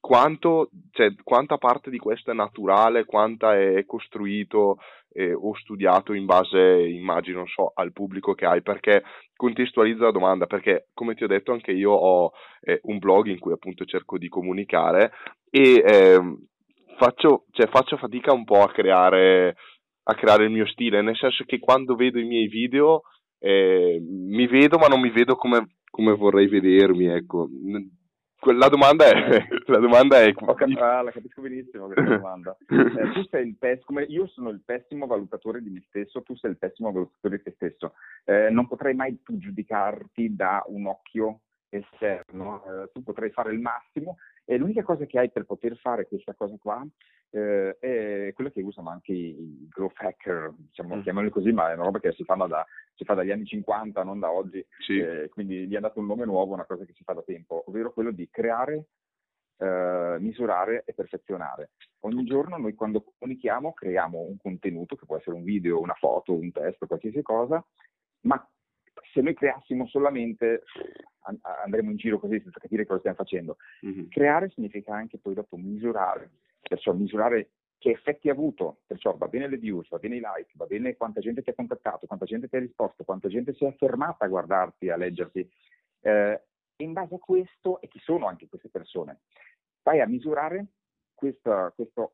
quanto, 0.00 0.70
cioè, 0.92 1.14
quanta 1.22 1.58
parte 1.58 1.90
di 1.90 1.98
questo 1.98 2.30
è 2.30 2.34
naturale, 2.34 3.04
quanta 3.04 3.54
è 3.54 3.84
costruito 3.84 4.78
eh, 5.10 5.34
o 5.34 5.54
studiato 5.56 6.14
in 6.14 6.24
base, 6.24 6.58
immagino, 6.88 7.44
so, 7.44 7.70
al 7.74 7.92
pubblico 7.92 8.32
che 8.32 8.46
hai, 8.46 8.62
perché 8.62 9.02
contestualizza 9.36 10.04
la 10.04 10.10
domanda, 10.10 10.46
perché 10.46 10.88
come 10.94 11.14
ti 11.14 11.24
ho 11.24 11.28
detto 11.28 11.52
anche 11.52 11.72
io 11.72 11.90
ho 11.90 12.32
eh, 12.62 12.80
un 12.84 12.96
blog 12.96 13.26
in 13.26 13.38
cui 13.38 13.52
appunto 13.52 13.84
cerco 13.84 14.16
di 14.16 14.30
comunicare 14.30 15.12
e 15.50 15.82
eh, 15.84 16.18
faccio, 16.96 17.44
cioè, 17.50 17.68
faccio 17.68 17.98
fatica 17.98 18.32
un 18.32 18.44
po' 18.44 18.62
a 18.62 18.72
creare, 18.72 19.56
a 20.04 20.14
creare 20.14 20.44
il 20.44 20.50
mio 20.50 20.66
stile, 20.66 21.02
nel 21.02 21.16
senso 21.18 21.44
che 21.44 21.58
quando 21.58 21.94
vedo 21.94 22.18
i 22.18 22.24
miei 22.24 22.46
video 22.46 23.02
eh, 23.44 24.00
mi 24.00 24.46
vedo 24.46 24.78
ma 24.78 24.86
non 24.86 25.00
mi 25.00 25.10
vedo 25.10 25.36
come, 25.36 25.76
come 25.90 26.14
vorrei 26.14 26.46
vedermi, 26.46 27.08
ecco. 27.08 27.46
La 28.40 28.68
domanda 28.68 29.04
è... 29.04 29.12
La 29.66 29.78
domanda 29.78 30.22
è... 30.22 30.32
Cap- 30.32 30.60
ah, 30.80 31.02
la 31.02 31.10
capisco 31.10 31.42
benissimo 31.42 31.86
questa 31.86 32.16
domanda. 32.16 32.56
Eh, 32.68 33.12
tu 33.12 33.22
sei 33.28 33.48
il 33.48 33.56
pessimo, 33.58 34.00
io 34.00 34.26
sono 34.28 34.48
il 34.48 34.62
pessimo 34.64 35.06
valutatore 35.06 35.60
di 35.62 35.68
me 35.68 35.82
stesso, 35.88 36.22
tu 36.22 36.34
sei 36.36 36.52
il 36.52 36.58
pessimo 36.58 36.90
valutatore 36.90 37.36
di 37.36 37.42
te 37.42 37.52
stesso. 37.56 37.94
Eh, 38.24 38.48
non 38.50 38.66
potrei 38.66 38.94
mai 38.94 39.20
tu 39.22 39.36
giudicarti 39.36 40.34
da 40.34 40.62
un 40.68 40.86
occhio 40.86 41.40
esterno, 41.68 42.62
eh, 42.64 42.90
tu 42.92 43.02
potrai 43.02 43.30
fare 43.30 43.52
il 43.52 43.58
massimo 43.58 44.16
e 44.44 44.56
l'unica 44.56 44.82
cosa 44.82 45.06
che 45.06 45.18
hai 45.18 45.30
per 45.30 45.44
poter 45.44 45.76
fare 45.76 46.06
questa 46.06 46.34
cosa 46.34 46.54
qua 46.58 46.86
eh, 47.30 47.76
è 47.78 48.32
quella 48.32 48.50
che 48.50 48.62
usano 48.62 48.90
anche 48.90 49.12
i 49.12 49.66
growth 49.68 50.00
hacker, 50.00 50.54
diciamo, 50.56 50.96
mm. 50.96 51.00
chiamali 51.02 51.30
così, 51.30 51.50
ma 51.50 51.70
è 51.70 51.74
una 51.74 51.84
roba 51.84 51.98
che 51.98 52.12
si, 52.12 52.24
da, 52.24 52.66
si 52.94 53.04
fa 53.04 53.14
dagli 53.14 53.30
anni 53.30 53.44
50, 53.44 54.04
non 54.04 54.20
da 54.20 54.30
oggi, 54.30 54.64
sì. 54.78 54.98
eh, 54.98 55.28
quindi 55.30 55.66
gli 55.66 55.74
è 55.74 55.80
dato 55.80 55.98
un 55.98 56.06
nome 56.06 56.24
nuovo, 56.24 56.54
una 56.54 56.64
cosa 56.64 56.84
che 56.84 56.92
si 56.94 57.02
fa 57.02 57.12
da 57.12 57.22
tempo, 57.22 57.64
ovvero 57.66 57.92
quello 57.92 58.12
di 58.12 58.28
creare, 58.30 58.86
eh, 59.56 60.16
misurare 60.20 60.84
e 60.86 60.94
perfezionare. 60.94 61.70
Ogni 62.00 62.24
giorno 62.24 62.56
noi 62.56 62.74
quando 62.74 63.02
comunichiamo 63.02 63.72
creiamo 63.72 64.20
un 64.20 64.36
contenuto, 64.36 64.94
che 64.94 65.06
può 65.06 65.16
essere 65.16 65.36
un 65.36 65.42
video, 65.42 65.80
una 65.80 65.94
foto, 65.94 66.34
un 66.34 66.52
testo, 66.52 66.86
qualsiasi 66.86 67.22
cosa, 67.22 67.64
ma 68.22 68.48
se 69.14 69.22
noi 69.22 69.34
creassimo 69.34 69.86
solamente 69.86 70.64
andremo 71.62 71.90
in 71.90 71.96
giro 71.96 72.18
così 72.18 72.40
senza 72.40 72.58
capire 72.58 72.84
cosa 72.84 72.98
stiamo 72.98 73.16
facendo. 73.16 73.56
Mm-hmm. 73.86 74.08
Creare 74.08 74.50
significa 74.50 74.94
anche 74.94 75.18
poi 75.18 75.34
dopo 75.34 75.56
misurare, 75.56 76.32
perciò 76.60 76.92
misurare 76.92 77.50
che 77.78 77.90
effetti 77.90 78.28
ha 78.28 78.32
avuto, 78.32 78.80
perciò 78.86 79.16
va 79.16 79.28
bene 79.28 79.48
le 79.48 79.56
views, 79.56 79.88
va 79.88 79.98
bene 79.98 80.16
i 80.16 80.20
like, 80.20 80.52
va 80.54 80.66
bene 80.66 80.96
quanta 80.96 81.20
gente 81.20 81.42
ti 81.42 81.50
ha 81.50 81.54
contattato, 81.54 82.06
quanta 82.06 82.24
gente 82.24 82.48
ti 82.48 82.56
ha 82.56 82.58
risposto, 82.58 83.04
quanta 83.04 83.28
gente 83.28 83.54
si 83.54 83.64
è 83.64 83.72
fermata 83.76 84.24
a 84.24 84.28
guardarti, 84.28 84.90
a 84.90 84.96
leggerti. 84.96 85.48
Eh, 86.00 86.42
in 86.76 86.92
base 86.92 87.14
a 87.14 87.18
questo, 87.18 87.80
e 87.80 87.88
chi 87.88 88.00
sono 88.00 88.26
anche 88.26 88.48
queste 88.48 88.68
persone, 88.68 89.20
vai 89.82 90.00
a 90.00 90.06
misurare 90.06 90.66
questo, 91.14 91.72
questo 91.76 92.12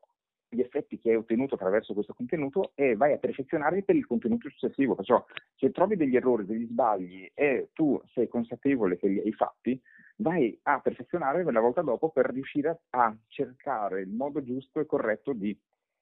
gli 0.50 0.60
effetti 0.60 0.98
che 0.98 1.10
hai 1.10 1.16
ottenuto 1.16 1.54
attraverso 1.54 1.94
questo 1.94 2.12
contenuto 2.12 2.72
e 2.74 2.96
vai 2.96 3.12
a 3.12 3.18
perfezionarli 3.18 3.84
per 3.84 3.94
il 3.94 4.06
contenuto 4.06 4.48
successivo. 4.50 4.96
Perciò 4.96 5.24
se 5.56 5.70
trovi 5.70 5.96
degli 5.96 6.16
errori, 6.16 6.44
degli 6.44 6.66
sbagli 6.66 7.30
e 7.32 7.70
tu 7.72 8.00
sei 8.12 8.28
consapevole 8.28 8.98
che 8.98 9.08
li 9.08 9.20
hai 9.20 9.32
fatti, 9.32 9.80
vai 10.16 10.58
a 10.64 10.80
perfezionare 10.80 11.44
la 11.44 11.60
volta 11.60 11.82
dopo 11.82 12.10
per 12.10 12.30
riuscire 12.30 12.82
a 12.90 13.16
cercare 13.28 14.00
il 14.00 14.10
modo 14.10 14.42
giusto 14.42 14.80
e 14.80 14.86
corretto 14.86 15.32
di 15.32 15.56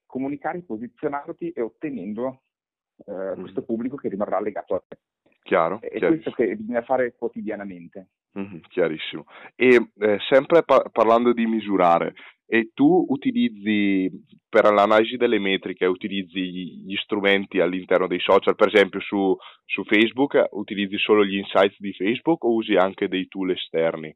comunicare, 0.05 0.61
posizionarti 0.61 1.51
e 1.51 1.61
ottenendo 1.61 2.41
eh, 3.05 3.35
mm. 3.35 3.39
questo 3.39 3.61
pubblico 3.61 3.95
che 3.95 4.09
rimarrà 4.09 4.41
legato 4.41 4.75
a 4.75 4.83
te. 4.85 4.97
Chiaro. 5.43 5.79
È 5.81 5.97
questo 5.99 6.31
che 6.31 6.55
bisogna 6.55 6.81
fare 6.81 7.15
quotidianamente. 7.15 8.09
Mm-hmm, 8.37 8.59
chiarissimo. 8.69 9.25
E 9.55 9.91
eh, 9.97 10.17
sempre 10.29 10.63
pa- 10.63 10.87
parlando 10.91 11.33
di 11.33 11.45
misurare, 11.45 12.13
e 12.51 12.71
tu 12.73 13.05
utilizzi 13.09 14.09
per 14.49 14.63
l'analisi 14.73 15.17
delle 15.17 15.37
metriche, 15.37 15.85
utilizzi 15.85 16.81
gli 16.83 16.95
strumenti 16.95 17.59
all'interno 17.59 18.07
dei 18.07 18.19
social, 18.19 18.55
per 18.55 18.69
esempio 18.69 18.99
su, 19.01 19.37
su 19.65 19.83
Facebook, 19.83 20.47
utilizzi 20.53 20.97
solo 20.97 21.23
gli 21.23 21.37
insights 21.37 21.79
di 21.79 21.93
Facebook 21.93 22.43
o 22.43 22.53
usi 22.53 22.73
anche 22.75 23.07
dei 23.07 23.27
tool 23.27 23.51
esterni? 23.51 24.15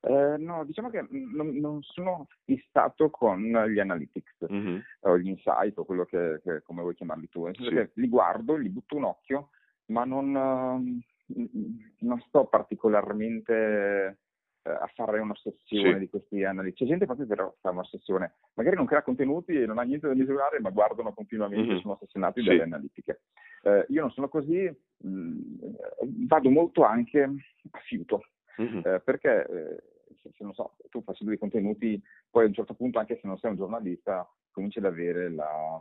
Eh, 0.00 0.36
no, 0.38 0.64
diciamo 0.64 0.88
che 0.88 1.06
non, 1.10 1.54
non, 1.58 1.82
sono 1.82 2.28
fissato 2.46 3.10
con 3.10 3.42
gli 3.42 3.78
analytics 3.78 4.50
mm-hmm. 4.50 4.78
o 5.00 5.18
gli 5.18 5.28
insights 5.28 5.76
o 5.76 5.84
quello 5.84 6.06
che, 6.06 6.40
che, 6.42 6.62
come 6.62 6.80
vuoi 6.80 6.94
chiamarli 6.94 7.28
tu, 7.28 7.44
nel 7.44 7.56
senso 7.56 7.70
sì. 7.70 7.76
che 7.76 7.90
li 7.96 8.08
guardo, 8.08 8.56
li 8.56 8.70
butto 8.70 8.96
un 8.96 9.04
occhio, 9.04 9.50
ma 9.88 10.04
non, 10.04 10.30
non 10.30 12.20
sto 12.26 12.46
particolarmente 12.46 14.20
a 14.62 14.90
fare 14.94 15.20
un'ossessione 15.20 15.94
sì. 15.94 15.98
di 15.98 16.08
questi 16.08 16.44
analisi. 16.44 16.76
C'è 16.76 16.86
gente 16.86 17.06
proprio 17.06 17.26
che 17.26 17.34
fa 17.60 17.70
un'ossessione, 17.70 18.34
magari 18.54 18.76
non 18.76 18.86
crea 18.86 19.02
contenuti 19.02 19.52
e 19.52 19.66
non 19.66 19.78
ha 19.78 19.82
niente 19.82 20.06
da 20.06 20.14
misurare, 20.14 20.60
ma 20.60 20.70
guardano 20.70 21.12
continuamente, 21.12 21.66
mm-hmm. 21.66 21.80
sono 21.80 21.94
ossessionati 21.94 22.40
sì. 22.40 22.46
dalle 22.46 22.62
analitiche. 22.62 23.22
Eh, 23.62 23.86
io 23.88 24.00
non 24.00 24.10
sono 24.10 24.28
così, 24.28 24.70
mh, 24.98 25.08
mm, 25.08 26.26
vado 26.26 26.50
molto 26.50 26.82
anche 26.84 27.22
a 27.22 27.78
fiuto, 27.84 28.24
mm-hmm. 28.60 28.80
eh, 28.84 29.00
perché 29.00 29.46
eh, 29.46 29.82
se, 30.20 30.30
se, 30.36 30.44
non 30.44 30.52
so, 30.54 30.76
tu 30.90 31.02
facendo 31.02 31.30
dei 31.30 31.38
contenuti, 31.38 32.00
poi 32.30 32.44
a 32.44 32.46
un 32.48 32.54
certo 32.54 32.74
punto, 32.74 32.98
anche 32.98 33.18
se 33.20 33.26
non 33.26 33.38
sei 33.38 33.50
un 33.50 33.56
giornalista, 33.56 34.28
cominci 34.50 34.78
ad 34.78 34.84
avere 34.84 35.30
la 35.30 35.80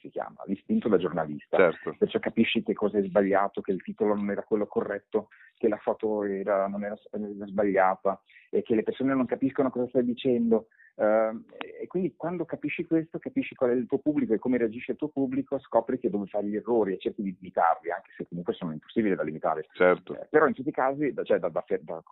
si 0.00 0.10
chiama, 0.10 0.42
l'istinto 0.46 0.88
da 0.88 0.96
giornalista. 0.96 1.56
Certo. 1.56 1.94
Perciò 1.98 2.18
capisci 2.18 2.62
che 2.62 2.72
cosa 2.72 2.98
è 2.98 3.02
sbagliato, 3.02 3.60
che 3.60 3.72
il 3.72 3.82
titolo 3.82 4.14
non 4.14 4.30
era 4.30 4.42
quello 4.42 4.66
corretto, 4.66 5.28
che 5.56 5.68
la 5.68 5.78
foto 5.78 6.24
era, 6.24 6.66
non 6.68 6.84
era, 6.84 6.96
era 7.10 7.46
sbagliata 7.46 8.20
e 8.50 8.62
che 8.62 8.74
le 8.74 8.82
persone 8.82 9.14
non 9.14 9.26
capiscono 9.26 9.70
cosa 9.70 9.88
stai 9.88 10.04
dicendo. 10.04 10.68
Uh, 10.94 11.42
e 11.80 11.86
quindi 11.86 12.14
quando 12.16 12.44
capisci 12.44 12.84
questo, 12.84 13.18
capisci 13.18 13.54
qual 13.54 13.70
è 13.70 13.74
il 13.74 13.86
tuo 13.86 13.98
pubblico 13.98 14.34
e 14.34 14.38
come 14.38 14.58
reagisce 14.58 14.92
il 14.92 14.98
tuo 14.98 15.08
pubblico, 15.08 15.58
scopri 15.58 15.98
che 15.98 16.10
dove 16.10 16.26
fare 16.26 16.46
gli 16.46 16.56
errori 16.56 16.92
e 16.92 16.98
cerchi 16.98 17.22
di 17.22 17.34
limitarli, 17.38 17.90
anche 17.90 18.10
se 18.16 18.26
comunque 18.28 18.52
sono 18.52 18.72
impossibili 18.72 19.14
da 19.14 19.22
limitare. 19.22 19.66
Certo. 19.72 20.14
Eh, 20.14 20.26
però 20.28 20.46
in 20.46 20.52
tutti 20.52 20.68
i 20.68 20.72
casi, 20.72 21.14
cioè 21.22 21.38
da, 21.38 21.48
da, 21.48 21.64
da, 21.80 22.02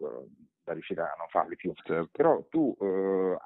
da 0.65 0.73
riuscire 0.73 1.03
a 1.03 1.15
non 1.19 1.29
farli 1.29 1.57
più. 1.57 1.73
Certo. 1.75 2.09
Però 2.13 2.43
tu 2.49 2.75
uh, 2.79 3.37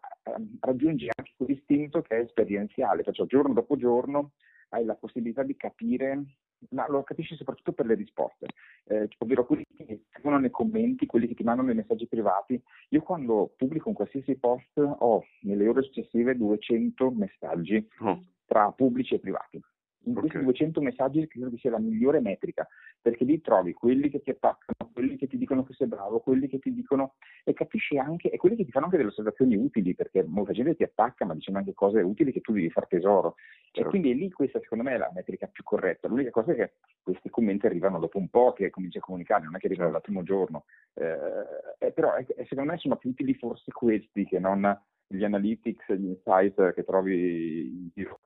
raggiungi 0.60 1.08
anche 1.14 1.32
quell'istinto 1.36 2.02
che 2.02 2.16
è 2.16 2.20
esperienziale, 2.20 3.02
perciò 3.02 3.24
giorno 3.24 3.54
dopo 3.54 3.76
giorno 3.76 4.32
hai 4.70 4.84
la 4.84 4.94
possibilità 4.94 5.42
di 5.42 5.56
capire 5.56 6.24
ma 6.70 6.86
lo 6.88 7.02
capisci 7.02 7.36
soprattutto 7.36 7.72
per 7.72 7.86
le 7.86 7.94
risposte, 7.94 8.46
eh, 8.84 9.08
ovvero 9.18 9.46
quelli 9.46 9.64
che 9.76 10.02
scrivono 10.10 10.38
nei 10.38 10.50
commenti, 10.50 11.06
quelli 11.06 11.26
che 11.26 11.34
ti 11.34 11.42
mandano 11.42 11.70
i 11.70 11.74
messaggi 11.74 12.06
privati. 12.06 12.60
Io 12.90 13.02
quando 13.02 13.52
pubblico 13.56 13.88
un 13.88 13.94
qualsiasi 13.94 14.36
post 14.36 14.78
ho 14.78 15.24
nelle 15.42 15.68
ore 15.68 15.82
successive 15.82 16.36
200 16.36 17.10
messaggi 17.10 17.86
oh. 18.00 18.24
tra 18.46 18.70
pubblici 18.72 19.14
e 19.14 19.20
privati. 19.20 19.60
In 20.04 20.16
okay. 20.16 20.28
questi 20.28 20.42
200 20.42 20.80
messaggi 20.80 21.26
credo 21.26 21.50
che 21.50 21.56
sia 21.58 21.70
la 21.70 21.78
migliore 21.78 22.20
metrica, 22.20 22.66
perché 23.00 23.24
lì 23.24 23.40
trovi 23.40 23.72
quelli 23.72 24.10
che 24.10 24.20
ti 24.20 24.30
attaccano, 24.30 24.90
quelli 24.92 25.16
che 25.16 25.26
ti 25.26 25.36
dicono 25.36 25.64
che 25.64 25.74
sei 25.74 25.86
bravo, 25.86 26.20
quelli 26.20 26.48
che 26.48 26.58
ti 26.58 26.72
dicono 26.72 27.14
e 27.44 27.52
capisci 27.52 27.98
anche, 27.98 28.30
e 28.30 28.36
quelli 28.36 28.56
che 28.56 28.64
ti 28.64 28.70
fanno 28.70 28.86
anche 28.86 28.96
delle 28.96 29.10
osservazioni 29.10 29.56
utili, 29.56 29.94
perché 29.94 30.22
molta 30.24 30.52
gente 30.52 30.76
ti 30.76 30.82
attacca 30.82 31.24
ma 31.24 31.34
dicendo 31.34 31.58
anche 31.58 31.74
cose 31.74 32.00
utili 32.00 32.32
che 32.32 32.40
tu 32.40 32.52
devi 32.52 32.70
far 32.70 32.86
tesoro. 32.86 33.36
Certo. 33.70 33.80
E 33.80 33.84
quindi 33.90 34.10
è 34.10 34.14
lì 34.14 34.30
questa 34.30 34.60
secondo 34.60 34.84
me 34.84 34.94
è 34.94 34.98
la 34.98 35.10
metrica 35.14 35.46
più 35.46 35.62
corretta. 35.64 36.08
L'unica 36.08 36.30
cosa 36.30 36.52
è 36.52 36.54
che 36.54 36.72
questi 37.02 37.28
commenti 37.30 37.66
arrivano 37.66 37.98
dopo 37.98 38.18
un 38.18 38.28
po' 38.28 38.52
che 38.52 38.70
cominci 38.70 38.98
a 38.98 39.00
comunicare, 39.00 39.44
non 39.44 39.56
è 39.56 39.58
che 39.58 39.66
arrivano 39.66 39.90
dal 39.90 40.00
primo 40.00 40.22
giorno. 40.22 40.64
Eh, 40.94 41.92
però 41.92 42.14
è, 42.14 42.24
è, 42.26 42.44
secondo 42.44 42.72
me 42.72 42.78
sono 42.78 42.96
più 42.96 43.10
utili 43.10 43.34
forse 43.34 43.72
questi 43.72 44.24
che 44.24 44.38
non 44.38 44.80
gli 45.06 45.24
analytics, 45.24 45.92
gli 45.92 46.06
insight 46.06 46.72
che 46.72 46.84
trovi 46.84 47.66
in 47.66 47.88
giro 47.94 48.20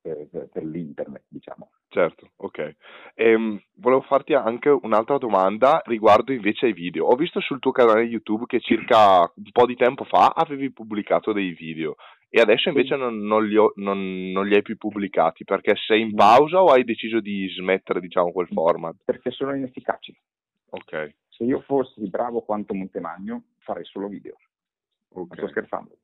per 0.00 0.64
l'internet, 0.64 1.24
diciamo. 1.28 1.70
Certo, 1.88 2.30
ok. 2.36 2.76
Ehm, 3.14 3.60
volevo 3.76 4.02
farti 4.02 4.32
anche 4.32 4.68
un'altra 4.68 5.18
domanda 5.18 5.82
riguardo 5.84 6.32
invece 6.32 6.66
ai 6.66 6.72
video. 6.72 7.06
Ho 7.06 7.16
visto 7.16 7.40
sul 7.40 7.58
tuo 7.58 7.72
canale 7.72 8.02
YouTube 8.02 8.44
che 8.46 8.60
circa 8.60 9.20
un 9.20 9.50
po' 9.52 9.66
di 9.66 9.76
tempo 9.76 10.04
fa 10.04 10.32
avevi 10.34 10.72
pubblicato 10.72 11.32
dei 11.32 11.52
video 11.52 11.96
e 12.28 12.40
adesso 12.40 12.68
invece 12.68 12.94
non, 12.94 13.18
non, 13.18 13.44
li, 13.44 13.56
ho, 13.56 13.72
non, 13.76 14.30
non 14.30 14.46
li, 14.46 14.54
hai 14.54 14.62
più 14.62 14.76
pubblicati 14.76 15.42
perché 15.44 15.74
sei 15.74 16.02
in 16.02 16.14
pausa 16.14 16.62
o 16.62 16.66
hai 16.66 16.84
deciso 16.84 17.20
di 17.20 17.48
smettere 17.48 18.00
diciamo 18.00 18.30
quel 18.30 18.46
format? 18.46 18.94
Perché 19.04 19.32
sono 19.32 19.54
inefficaci. 19.54 20.16
Ok. 20.70 21.14
Se 21.28 21.42
io 21.42 21.60
fossi 21.62 22.08
bravo 22.08 22.42
quanto 22.42 22.72
Montemagno 22.72 23.42
farei 23.58 23.84
solo 23.84 24.06
video. 24.06 24.36
Ok. 25.12 25.34
sto 25.34 25.48
scherzando 25.48 25.96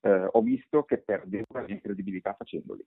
eh, 0.00 0.28
ho 0.30 0.40
visto 0.42 0.84
che 0.84 0.98
perdevo 0.98 1.46
la 1.52 1.62
mia 1.62 1.80
credibilità 1.80 2.34
facendoli. 2.34 2.84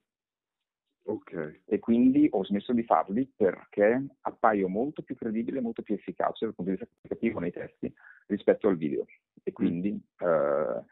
Okay. 1.04 1.62
E 1.64 1.80
quindi 1.80 2.28
ho 2.30 2.44
smesso 2.44 2.72
di 2.72 2.84
farli 2.84 3.30
perché 3.34 4.06
appaio 4.20 4.68
molto 4.68 5.02
più 5.02 5.16
credibile, 5.16 5.60
molto 5.60 5.82
più 5.82 5.94
efficace 5.94 6.44
dal 6.44 6.54
punto 6.54 6.70
di 6.70 6.76
vista 6.76 6.92
comunicativo 6.92 7.40
nei 7.40 7.52
testi 7.52 7.92
rispetto 8.26 8.68
al 8.68 8.76
video. 8.76 9.04
E 9.42 9.50
mm. 9.50 9.54
quindi 9.54 10.00
eh, 10.18 10.84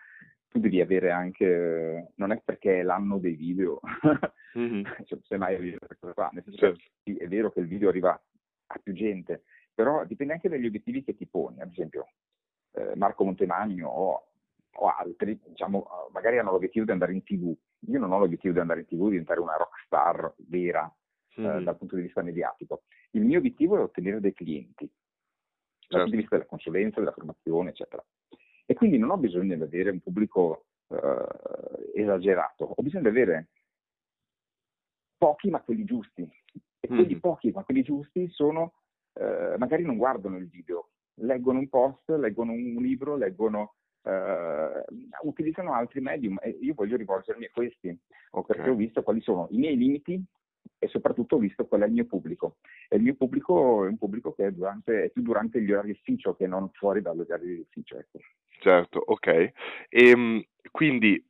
tu 0.49 0.59
devi 0.59 0.81
avere 0.81 1.12
anche, 1.12 2.12
non 2.17 2.33
è 2.33 2.43
perché 2.45 2.81
è 2.81 2.83
l'anno 2.83 3.19
dei 3.19 3.37
video, 3.37 3.81
mm-hmm. 4.59 4.83
cioè, 5.05 5.19
semmai 5.23 5.75
è 5.75 5.79
cosa 6.00 6.12
fa, 6.12 6.31
nel 6.33 6.43
senso 6.43 6.59
certo. 6.59 6.81
che 7.05 7.17
è 7.17 7.29
vero 7.29 7.53
che 7.53 7.61
il 7.61 7.69
video 7.69 7.89
arriva 7.89 8.21
a 8.73 8.79
più 8.83 8.93
gente, 8.93 9.45
però 9.73 10.05
dipende 10.05 10.33
anche 10.33 10.49
dagli 10.49 10.67
obiettivi 10.67 11.05
che 11.05 11.15
ti 11.15 11.27
poni. 11.27 11.61
Ad 11.61 11.71
esempio, 11.71 12.09
eh, 12.73 12.97
Marco 12.97 13.25
Montemagno 13.25 13.89
o 13.89 14.30
o 14.75 14.89
altri, 14.89 15.39
diciamo, 15.47 15.87
magari 16.12 16.39
hanno 16.39 16.53
l'obiettivo 16.53 16.85
di 16.85 16.93
andare 16.93 17.12
in 17.12 17.23
tv. 17.23 17.55
Io 17.89 17.99
non 17.99 18.12
ho 18.12 18.19
l'obiettivo 18.19 18.53
di 18.53 18.61
andare 18.61 18.81
in 18.81 18.87
tv, 18.87 19.05
di 19.05 19.11
diventare 19.11 19.41
una 19.41 19.57
rockstar 19.57 20.35
vera 20.49 20.93
mm. 21.41 21.45
eh, 21.45 21.62
dal 21.62 21.77
punto 21.77 21.97
di 21.97 22.03
vista 22.03 22.23
mediatico. 22.23 22.83
Il 23.12 23.25
mio 23.25 23.39
obiettivo 23.39 23.77
è 23.77 23.81
ottenere 23.81 24.21
dei 24.21 24.33
clienti, 24.33 24.89
certo. 25.79 25.97
dal 25.97 26.00
punto 26.03 26.17
di 26.17 26.21
vista 26.23 26.37
della 26.37 26.49
consulenza, 26.49 27.00
della 27.00 27.12
formazione, 27.12 27.71
eccetera. 27.71 28.05
E 28.67 28.75
quindi 28.75 28.99
non 28.99 29.11
ho 29.11 29.17
bisogno 29.17 29.57
di 29.57 29.62
avere 29.62 29.91
un 29.91 30.00
pubblico 30.00 30.67
eh, 30.89 32.00
esagerato, 32.00 32.65
ho 32.65 32.83
bisogno 32.83 33.03
di 33.03 33.09
avere 33.09 33.49
pochi 35.18 35.51
ma 35.51 35.61
quelli 35.61 35.85
giusti. 35.85 36.29
E 36.83 36.88
quelli 36.88 37.16
mm. 37.16 37.18
pochi 37.18 37.51
ma 37.51 37.62
quelli 37.62 37.83
giusti 37.83 38.29
sono, 38.31 38.73
eh, 39.14 39.57
magari 39.59 39.83
non 39.83 39.99
guardano 39.99 40.38
il 40.38 40.49
video, 40.49 40.90
leggono 41.16 41.59
un 41.59 41.68
post, 41.68 42.09
leggono 42.11 42.53
un 42.53 42.77
libro, 42.77 43.16
leggono 43.16 43.75
Uh, 44.03 44.83
utilizzano 45.29 45.75
altri 45.75 46.01
medium 46.01 46.39
e 46.41 46.57
io 46.63 46.73
voglio 46.75 46.97
rivolgermi 46.97 47.45
a 47.45 47.51
questi 47.53 47.95
okay. 48.31 48.57
perché 48.57 48.71
ho 48.71 48.75
visto 48.75 49.03
quali 49.03 49.21
sono 49.21 49.47
i 49.51 49.59
miei 49.59 49.77
limiti 49.77 50.25
e 50.79 50.89
soprattutto 50.89 51.37
ho 51.37 51.39
visto 51.39 51.67
qual 51.67 51.83
è 51.83 51.87
il 51.87 51.93
mio 51.93 52.07
pubblico. 52.07 52.57
E 52.89 52.97
il 52.97 53.03
mio 53.03 53.15
pubblico 53.15 53.85
è 53.85 53.89
un 53.89 53.99
pubblico 53.99 54.33
che 54.33 54.47
è, 54.47 54.51
durante, 54.51 55.05
è 55.05 55.11
più 55.11 55.23
durante 55.23 55.61
gli 55.61 55.71
orari 55.71 55.91
ufficio 55.91 56.35
che 56.35 56.47
non 56.47 56.71
fuori 56.73 57.03
dagli 57.03 57.21
orari 57.21 57.47
di 57.47 57.61
ufficio 57.61 57.99
ecco. 57.99 58.19
certo 58.61 59.03
ok. 59.05 59.27
E, 59.27 59.53
ehm, 59.91 60.43
quindi 60.71 61.23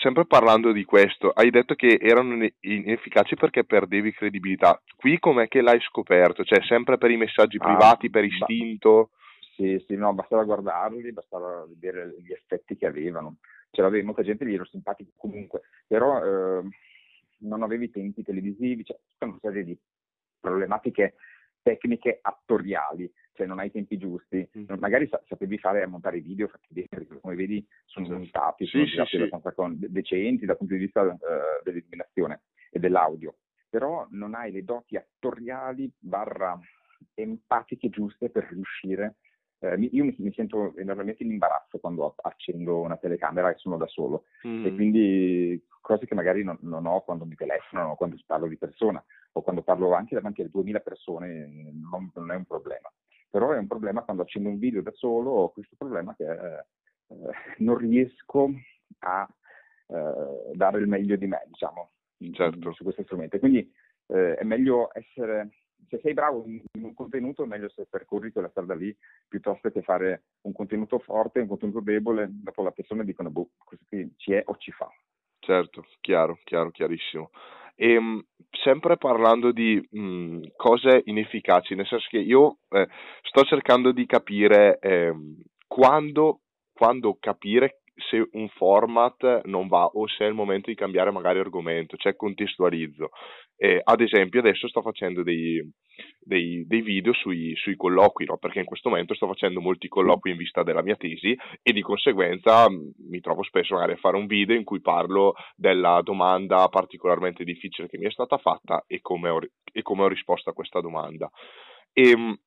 sempre 0.00 0.26
parlando 0.26 0.72
di 0.72 0.84
questo 0.84 1.30
hai 1.30 1.50
detto 1.50 1.74
che 1.74 1.98
erano 2.00 2.46
inefficaci 2.60 3.34
perché 3.36 3.64
perdevi 3.64 4.12
credibilità. 4.12 4.80
Qui 4.96 5.18
com'è 5.18 5.46
che 5.48 5.60
l'hai 5.60 5.80
scoperto? 5.80 6.42
Cioè 6.42 6.62
sempre 6.64 6.98
per 6.98 7.10
i 7.10 7.16
messaggi 7.16 7.58
ah, 7.60 7.64
privati 7.64 8.10
per 8.10 8.24
istinto 8.24 9.10
sì, 9.56 9.82
sì, 9.86 9.96
no, 9.96 10.12
bastava 10.12 10.44
guardarli, 10.44 11.12
bastava 11.12 11.64
vedere 11.66 12.14
gli 12.18 12.30
effetti 12.30 12.76
che 12.76 12.86
avevano. 12.86 13.38
Cioè, 13.70 13.84
vabbè, 13.84 14.02
molta 14.02 14.22
gente 14.22 14.44
gli 14.44 14.52
ero 14.52 14.66
simpatico 14.66 15.12
comunque, 15.16 15.62
però 15.86 16.22
eh, 16.22 16.62
non 17.38 17.62
avevi 17.62 17.90
tempi 17.90 18.22
televisivi, 18.22 18.84
cioè, 18.84 18.98
tutta 19.08 19.24
una 19.24 19.38
serie 19.40 19.64
di 19.64 19.78
problematiche 20.38 21.14
tecniche 21.62 22.18
attoriali, 22.20 23.10
cioè 23.32 23.46
non 23.46 23.58
hai 23.58 23.68
i 23.68 23.72
tempi 23.72 23.96
giusti, 23.96 24.48
mm. 24.56 24.74
magari 24.78 25.08
sa- 25.08 25.22
sapevi 25.26 25.58
fare 25.58 25.82
a 25.82 25.88
montare 25.88 26.18
i 26.18 26.20
video 26.20 26.48
come 27.20 27.34
vedi 27.34 27.66
sono 27.86 28.08
montati, 28.08 28.66
sono 28.66 28.86
sì, 28.86 29.02
sì, 29.06 29.16
abbastanza 29.16 29.52
con- 29.52 29.76
decenti 29.78 30.46
dal 30.46 30.56
punto 30.58 30.74
di 30.74 30.80
vista 30.80 31.02
uh, 31.02 31.16
dell'illuminazione 31.64 32.42
e 32.70 32.78
dell'audio, 32.78 33.38
però 33.68 34.06
non 34.10 34.34
hai 34.34 34.52
le 34.52 34.62
doti 34.62 34.96
attoriali 34.96 35.90
barra 35.98 36.56
empatiche 37.14 37.88
giuste 37.88 38.30
per 38.30 38.46
riuscire 38.48 39.16
eh, 39.60 39.74
io 39.92 40.04
mi, 40.04 40.14
mi, 40.18 40.32
sento 40.32 40.76
enormemente 40.76 41.22
in 41.22 41.30
imbarazzo 41.30 41.78
quando 41.78 42.14
accendo 42.22 42.80
una 42.80 42.96
telecamera 42.96 43.50
e 43.50 43.56
sono 43.56 43.76
da 43.76 43.86
solo 43.86 44.24
mm. 44.46 44.66
e 44.66 44.74
quindi 44.74 45.66
cose 45.80 46.06
che 46.06 46.14
magari 46.14 46.42
non, 46.42 46.58
non, 46.60 46.86
ho 46.86 47.02
quando 47.02 47.24
mi 47.24 47.34
telefono 47.34 47.90
o 47.90 47.96
quando 47.96 48.16
parlo 48.26 48.48
di 48.48 48.58
persona 48.58 49.02
o 49.32 49.42
quando 49.42 49.62
parlo 49.62 49.94
anche 49.94 50.14
davanti 50.14 50.42
a 50.42 50.48
2000 50.48 50.80
persone 50.80 51.72
non, 51.72 52.10
non, 52.14 52.30
è 52.32 52.34
un 52.34 52.44
problema 52.44 52.92
però 53.30 53.52
è 53.52 53.58
un 53.58 53.66
problema 53.66 54.02
quando 54.02 54.22
accendo 54.22 54.48
un 54.48 54.58
video 54.58 54.82
da 54.82 54.92
solo 54.92 55.30
ho 55.30 55.52
questo 55.52 55.74
problema 55.76 56.14
che 56.14 56.30
eh, 56.30 56.64
non 57.58 57.76
riesco 57.78 58.50
a 59.00 59.26
eh, 59.86 60.52
dare 60.54 60.80
il 60.80 60.88
meglio 60.88 61.16
di 61.16 61.26
me 61.26 61.44
diciamo 61.46 61.92
certo. 62.32 62.72
su 62.72 62.82
questo 62.82 63.04
strumento 63.04 63.38
quindi 63.38 63.72
eh, 64.08 64.34
è 64.34 64.44
meglio 64.44 64.90
essere 64.92 65.50
se 65.88 65.98
sei 66.02 66.12
bravo 66.14 66.44
in 66.46 66.84
un 66.84 66.94
contenuto 66.94 67.42
è 67.42 67.46
meglio 67.46 67.68
se 67.68 67.86
percorri 67.88 68.32
quella 68.32 68.48
strada 68.48 68.74
lì 68.74 68.94
piuttosto 69.28 69.70
che 69.70 69.82
fare 69.82 70.24
un 70.42 70.52
contenuto 70.52 70.98
forte, 70.98 71.40
un 71.40 71.48
contenuto 71.48 71.80
debole, 71.80 72.28
dopo 72.30 72.62
la 72.62 72.70
persona 72.70 73.02
dicono 73.02 73.30
boh, 73.30 73.50
questo 73.64 73.84
qui 73.88 74.12
ci 74.16 74.32
è 74.32 74.42
o 74.44 74.56
ci 74.56 74.72
fa. 74.72 74.88
Certo, 75.38 75.84
chiaro, 76.00 76.38
chiaro, 76.44 76.70
chiarissimo. 76.70 77.30
E, 77.74 77.92
ehm, 77.92 78.24
sempre 78.62 78.96
parlando 78.96 79.52
di 79.52 79.86
mh, 79.90 80.00
mm, 80.00 80.42
cose 80.56 81.02
inefficaci, 81.04 81.74
nel 81.74 81.86
senso 81.86 82.06
che 82.10 82.18
io 82.18 82.58
eh, 82.70 82.88
sto 83.22 83.42
cercando 83.42 83.92
di 83.92 84.06
capire 84.06 84.78
eh, 84.80 85.12
quando, 85.66 86.40
quando 86.72 87.16
capire 87.20 87.80
se 88.10 88.28
un 88.32 88.48
format 88.50 89.44
non 89.44 89.68
va 89.68 89.84
o 89.84 90.06
se 90.06 90.24
è 90.24 90.28
il 90.28 90.34
momento 90.34 90.70
di 90.70 90.76
cambiare 90.76 91.10
magari 91.10 91.38
argomento, 91.38 91.96
cioè 91.96 92.16
contestualizzo. 92.16 93.10
Eh, 93.58 93.80
ad 93.82 94.00
esempio 94.02 94.40
adesso 94.40 94.68
sto 94.68 94.82
facendo 94.82 95.22
dei, 95.22 95.62
dei, 96.20 96.66
dei 96.66 96.82
video 96.82 97.14
sui, 97.14 97.54
sui 97.56 97.74
colloqui, 97.74 98.26
no? 98.26 98.36
perché 98.36 98.58
in 98.58 98.66
questo 98.66 98.90
momento 98.90 99.14
sto 99.14 99.26
facendo 99.26 99.60
molti 99.60 99.88
colloqui 99.88 100.30
in 100.30 100.36
vista 100.36 100.62
della 100.62 100.82
mia 100.82 100.96
tesi 100.96 101.34
e 101.62 101.72
di 101.72 101.80
conseguenza 101.80 102.66
mi 102.68 103.20
trovo 103.20 103.42
spesso 103.42 103.74
magari 103.74 103.92
a 103.92 103.96
fare 103.96 104.16
un 104.16 104.26
video 104.26 104.54
in 104.54 104.64
cui 104.64 104.80
parlo 104.80 105.34
della 105.54 106.00
domanda 106.02 106.68
particolarmente 106.68 107.44
difficile 107.44 107.88
che 107.88 107.96
mi 107.96 108.06
è 108.06 108.10
stata 108.10 108.36
fatta 108.36 108.84
e 108.86 109.00
come 109.00 109.30
ho, 109.30 109.40
e 109.72 109.82
come 109.82 110.02
ho 110.02 110.08
risposto 110.08 110.50
a 110.50 110.54
questa 110.54 110.80
domanda. 110.80 111.30
E, 111.92 112.10
ehm, 112.10 112.38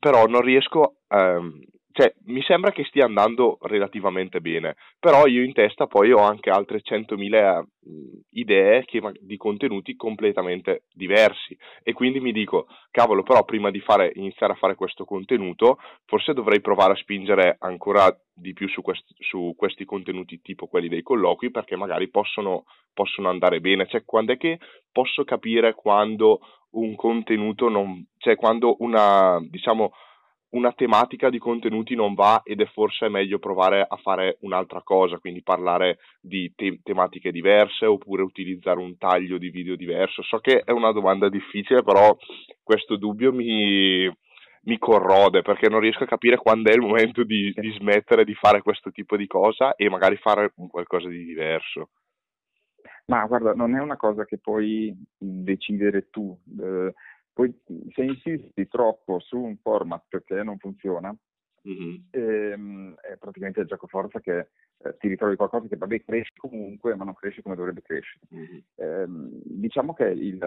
però 0.00 0.26
non 0.26 0.40
riesco, 0.40 0.96
ehm, 1.08 1.60
cioè, 1.92 2.14
mi 2.24 2.42
sembra 2.42 2.72
che 2.72 2.84
stia 2.84 3.04
andando 3.04 3.58
relativamente 3.62 4.40
bene, 4.40 4.76
però 4.98 5.26
io 5.26 5.42
in 5.42 5.52
testa 5.52 5.86
poi 5.86 6.12
ho 6.12 6.18
anche 6.18 6.50
altre 6.50 6.80
100.000 6.82 7.64
idee 8.30 8.84
che, 8.84 9.00
di 9.20 9.36
contenuti 9.36 9.94
completamente 9.96 10.84
diversi. 10.92 11.56
E 11.82 11.92
quindi 11.92 12.20
mi 12.20 12.32
dico, 12.32 12.66
cavolo, 12.90 13.22
però 13.22 13.44
prima 13.44 13.70
di 13.70 13.80
fare, 13.80 14.10
iniziare 14.14 14.54
a 14.54 14.56
fare 14.56 14.74
questo 14.74 15.04
contenuto, 15.04 15.78
forse 16.06 16.32
dovrei 16.32 16.60
provare 16.60 16.92
a 16.92 16.96
spingere 16.96 17.56
ancora 17.60 18.14
di 18.34 18.52
più 18.52 18.68
su, 18.68 18.80
quest, 18.82 19.04
su 19.18 19.54
questi 19.56 19.84
contenuti 19.84 20.40
tipo 20.40 20.66
quelli 20.66 20.88
dei 20.88 21.02
colloqui 21.02 21.50
perché 21.50 21.76
magari 21.76 22.08
possono, 22.08 22.64
possono 22.92 23.28
andare 23.28 23.60
bene, 23.60 23.86
cioè 23.86 24.04
quando 24.04 24.32
è 24.32 24.36
che 24.36 24.58
posso 24.90 25.24
capire 25.24 25.74
quando 25.74 26.40
un 26.72 26.94
contenuto 26.94 27.68
non, 27.68 28.06
cioè 28.16 28.36
quando 28.36 28.76
una, 28.78 29.38
diciamo, 29.46 29.92
una 30.52 30.72
tematica 30.72 31.30
di 31.30 31.38
contenuti 31.38 31.94
non 31.94 32.14
va 32.14 32.42
ed 32.44 32.60
è 32.60 32.66
forse 32.66 33.08
meglio 33.08 33.38
provare 33.38 33.84
a 33.88 33.96
fare 33.96 34.36
un'altra 34.40 34.82
cosa, 34.82 35.18
quindi 35.18 35.42
parlare 35.42 35.98
di 36.20 36.52
te- 36.54 36.80
tematiche 36.82 37.30
diverse 37.30 37.86
oppure 37.86 38.22
utilizzare 38.22 38.78
un 38.78 38.96
taglio 38.98 39.38
di 39.38 39.50
video 39.50 39.76
diverso. 39.76 40.22
So 40.22 40.38
che 40.38 40.62
è 40.64 40.70
una 40.70 40.92
domanda 40.92 41.28
difficile, 41.28 41.82
però 41.82 42.14
questo 42.62 42.96
dubbio 42.96 43.32
mi, 43.32 44.10
mi 44.64 44.78
corrode 44.78 45.42
perché 45.42 45.68
non 45.68 45.80
riesco 45.80 46.04
a 46.04 46.08
capire 46.08 46.36
quando 46.36 46.70
è 46.70 46.74
il 46.74 46.82
momento 46.82 47.24
di, 47.24 47.52
di, 47.56 47.70
smettere 47.78 48.24
di 48.24 48.34
fare 48.34 48.60
questo 48.60 48.90
tipo 48.90 49.16
di 49.16 49.26
cosa 49.26 49.74
e 49.74 49.88
magari 49.88 50.16
fare 50.16 50.52
qualcosa 50.68 51.08
di 51.08 51.24
diverso. 51.24 51.88
Ma 53.06 53.24
guarda, 53.26 53.52
non 53.54 53.74
è 53.74 53.80
una 53.80 53.96
cosa 53.96 54.24
che 54.24 54.38
puoi 54.38 54.94
decidere 55.18 56.08
tu. 56.10 56.38
Eh, 56.60 56.92
poi 57.32 57.54
se 57.94 58.02
insisti 58.02 58.68
troppo 58.68 59.18
su 59.20 59.38
un 59.38 59.56
format 59.58 60.22
che 60.24 60.42
non 60.42 60.58
funziona, 60.58 61.14
mm-hmm. 61.66 61.94
ehm, 62.10 62.94
è 62.96 63.16
praticamente 63.16 63.60
il 63.60 63.66
gioco 63.66 63.86
forza 63.86 64.20
che 64.20 64.48
eh, 64.84 64.96
ti 64.98 65.08
ritrovi 65.08 65.36
qualcosa 65.36 65.68
che 65.68 65.76
vabbè 65.76 66.02
cresce 66.02 66.32
comunque, 66.36 66.94
ma 66.94 67.04
non 67.04 67.14
cresce 67.14 67.42
come 67.42 67.54
dovrebbe 67.54 67.82
crescere. 67.82 68.26
Mm-hmm. 68.34 68.58
Ehm, 68.76 69.40
diciamo 69.44 69.94
che 69.94 70.04
il, 70.04 70.40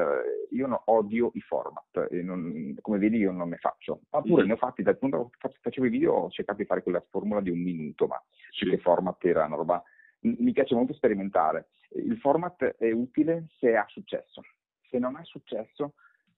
io 0.51 0.67
no, 0.67 0.81
odio 0.85 1.31
i 1.33 1.41
format, 1.41 2.07
e 2.11 2.21
non, 2.21 2.75
come 2.81 2.97
vedi 2.97 3.17
io 3.17 3.31
non 3.31 3.49
ne 3.49 3.57
faccio, 3.57 4.01
oppure 4.09 4.41
mm-hmm. 4.41 4.47
ne 4.47 4.53
ho 4.53 4.57
fatti 4.57 4.83
dal 4.83 4.97
punto 4.97 5.29
che 5.37 5.49
facevo 5.61 5.87
i 5.87 5.91
video, 5.91 6.13
ho 6.13 6.29
cercato 6.29 6.59
di 6.59 6.65
fare 6.65 6.83
quella 6.83 7.03
formula 7.09 7.41
di 7.41 7.49
un 7.49 7.61
minuto, 7.61 8.07
ma 8.07 8.21
sì. 8.51 8.69
che 8.69 8.77
format 8.77 9.23
era 9.25 9.45
una 9.45 9.55
roba 9.55 9.83
mi 10.25 10.51
piace 10.51 10.75
molto 10.75 10.93
sperimentare. 10.93 11.67
Il 11.89 12.17
format 12.17 12.63
è 12.77 12.91
utile 12.91 13.47
se 13.59 13.75
ha 13.75 13.85
successo. 13.87 14.41
Se 14.89 14.97
non 14.97 15.15
ha 15.15 15.23
successo, 15.23 15.93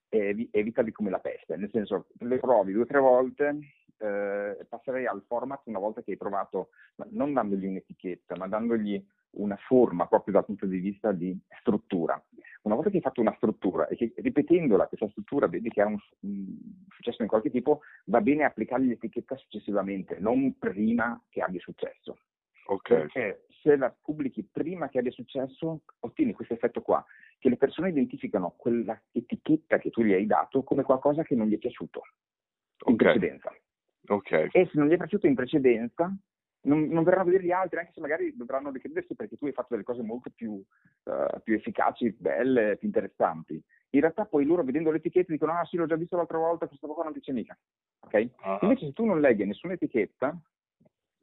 evi- 0.10 0.50
evitali 0.52 0.92
come 0.92 1.10
la 1.10 1.20
peste, 1.20 1.56
nel 1.56 1.70
senso 1.72 2.08
le 2.20 2.38
provi 2.38 2.74
due 2.74 2.84
o 2.84 2.86
tre 2.86 3.00
volte, 3.00 3.60
eh, 3.98 4.66
passerei 4.70 5.06
al 5.06 5.24
format 5.26 5.62
una 5.66 5.80
volta 5.80 6.02
che 6.02 6.12
hai 6.12 6.18
provato, 6.18 6.70
non 7.10 7.34
dandogli 7.34 7.66
un'etichetta, 7.66 8.36
ma 8.36 8.48
dandogli 8.48 9.04
una 9.32 9.58
forma 9.58 10.08
proprio 10.08 10.34
dal 10.34 10.46
punto 10.46 10.66
di 10.66 10.80
vista 10.80 11.12
di 11.12 11.38
struttura. 11.60 12.22
Una 12.64 12.76
volta 12.76 12.90
che 12.90 12.98
hai 12.98 13.02
fatto 13.02 13.22
una 13.22 13.34
struttura 13.36 13.88
e 13.88 13.96
che 13.96 14.14
ripetendola 14.16 14.88
questa 14.88 15.08
struttura 15.10 15.48
vedi 15.48 15.70
che 15.70 15.82
ha 15.82 15.86
un, 15.86 15.98
un 16.22 16.58
successo 16.90 17.22
in 17.22 17.28
qualche 17.28 17.50
tipo, 17.50 17.82
va 18.06 18.22
bene 18.22 18.44
applicargli 18.44 18.88
l'etichetta 18.88 19.36
successivamente, 19.36 20.18
non 20.20 20.58
prima 20.58 21.22
che 21.30 21.42
abbia 21.42 21.60
successo. 21.60 22.18
Okay. 22.66 22.98
Perché 23.02 23.46
se 23.68 23.76
la 23.76 23.94
pubblichi 24.02 24.48
prima 24.50 24.88
che 24.88 25.00
abbia 25.00 25.12
successo, 25.12 25.82
ottieni 26.00 26.32
questo 26.32 26.54
effetto 26.54 26.82
qua, 26.82 27.04
che 27.38 27.50
le 27.50 27.58
persone 27.58 27.90
identificano 27.90 28.54
quella 28.56 29.00
etichetta 29.12 29.78
che 29.78 29.90
tu 29.90 30.02
gli 30.04 30.14
hai 30.14 30.26
dato 30.26 30.64
come 30.64 30.84
qualcosa 30.84 31.24
che 31.24 31.36
non 31.36 31.48
gli 31.48 31.56
è 31.56 31.58
piaciuto 31.58 32.02
in 32.86 32.94
okay. 32.94 32.96
precedenza. 32.96 33.54
Okay. 34.08 34.48
E 34.54 34.70
se 34.72 34.80
non 34.80 34.88
gli 34.88 34.94
è 34.94 34.98
piaciuto 34.98 35.28
in 35.28 35.36
precedenza, 35.36 36.16
non, 36.62 36.88
non, 36.88 37.04
verranno 37.04 37.24
a 37.24 37.26
vedere 37.26 37.44
gli 37.44 37.52
altri, 37.52 37.80
anche 37.80 37.92
se 37.94 38.00
magari 38.00 38.36
dovranno 38.36 38.72
ricredersi 38.72 39.16
perché 39.16 39.36
tu 39.36 39.46
hai 39.46 39.52
fatto 39.52 39.70
delle 39.72 39.84
cose 39.84 40.02
molto 40.02 40.30
più, 40.34 40.52
uh, 40.54 41.42
più, 41.44 41.56
efficaci, 41.56 42.16
belle, 42.18 42.78
più 42.78 42.88
interessanti. 42.88 43.62
In 43.92 44.00
realtà 44.00 44.26
poi 44.26 44.46
loro 44.46 44.64
vedendo 44.64 44.92
l'etichetta 44.92 45.32
dicono 45.32 45.54
ah 45.54 45.66
sì 45.66 45.78
l'ho 45.78 45.86
già 45.86 45.96
visto 45.96 46.16
l'altra 46.16 46.38
volta, 46.38 46.68
questo 46.68 46.88
qua 46.88 47.04
non 47.04 47.14
piace 47.14 47.34
mica. 47.34 47.58
Okay? 48.00 48.32
Uh-huh. 48.44 48.60
Invece 48.62 48.88
se 48.88 48.94
tu 48.94 49.06
non 49.06 49.20
leggi 49.20 49.46
nessuna 49.46 49.74
etichetta, 49.74 50.38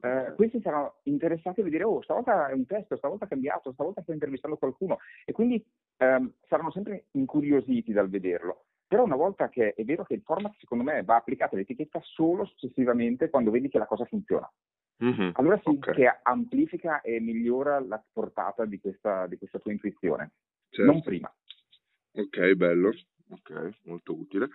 eh, 0.01 0.33
questi 0.35 0.61
saranno 0.61 0.95
interessati 1.03 1.61
a 1.61 1.63
vedere, 1.63 1.83
oh, 1.83 2.01
stavolta 2.03 2.47
è 2.47 2.53
un 2.53 2.65
testo, 2.65 2.95
stavolta 2.97 3.25
è 3.25 3.27
cambiato, 3.27 3.71
stavolta 3.71 4.01
sto 4.01 4.11
intervistando 4.11 4.57
qualcuno 4.57 4.99
e 5.25 5.31
quindi 5.31 5.63
ehm, 5.97 6.33
saranno 6.47 6.71
sempre 6.71 7.05
incuriositi 7.11 7.91
dal 7.91 8.09
vederlo. 8.09 8.65
Però 8.87 9.03
una 9.03 9.15
volta 9.15 9.49
che 9.49 9.73
è 9.73 9.83
vero 9.83 10.03
che 10.03 10.13
il 10.13 10.21
format 10.21 10.53
secondo 10.59 10.83
me 10.83 11.03
va 11.03 11.15
applicato 11.15 11.55
l'etichetta 11.55 11.99
solo 12.03 12.45
successivamente 12.45 13.29
quando 13.29 13.49
vedi 13.49 13.67
che 13.67 13.79
la 13.79 13.87
cosa 13.87 14.05
funziona. 14.05 14.49
Mm-hmm, 15.03 15.31
allora 15.33 15.59
sì 15.61 15.69
okay. 15.69 15.93
che 15.93 16.19
amplifica 16.23 17.01
e 17.01 17.19
migliora 17.19 17.79
la 17.79 18.01
portata 18.13 18.63
di 18.65 18.79
questa, 18.79 19.27
di 19.27 19.37
questa 19.37 19.59
tua 19.59 19.71
intuizione, 19.71 20.31
certo. 20.69 20.91
non 20.91 21.01
prima. 21.01 21.33
Ok, 22.13 22.53
bello, 22.53 22.93
ok, 23.29 23.79
molto 23.83 24.13
utile. 24.13 24.49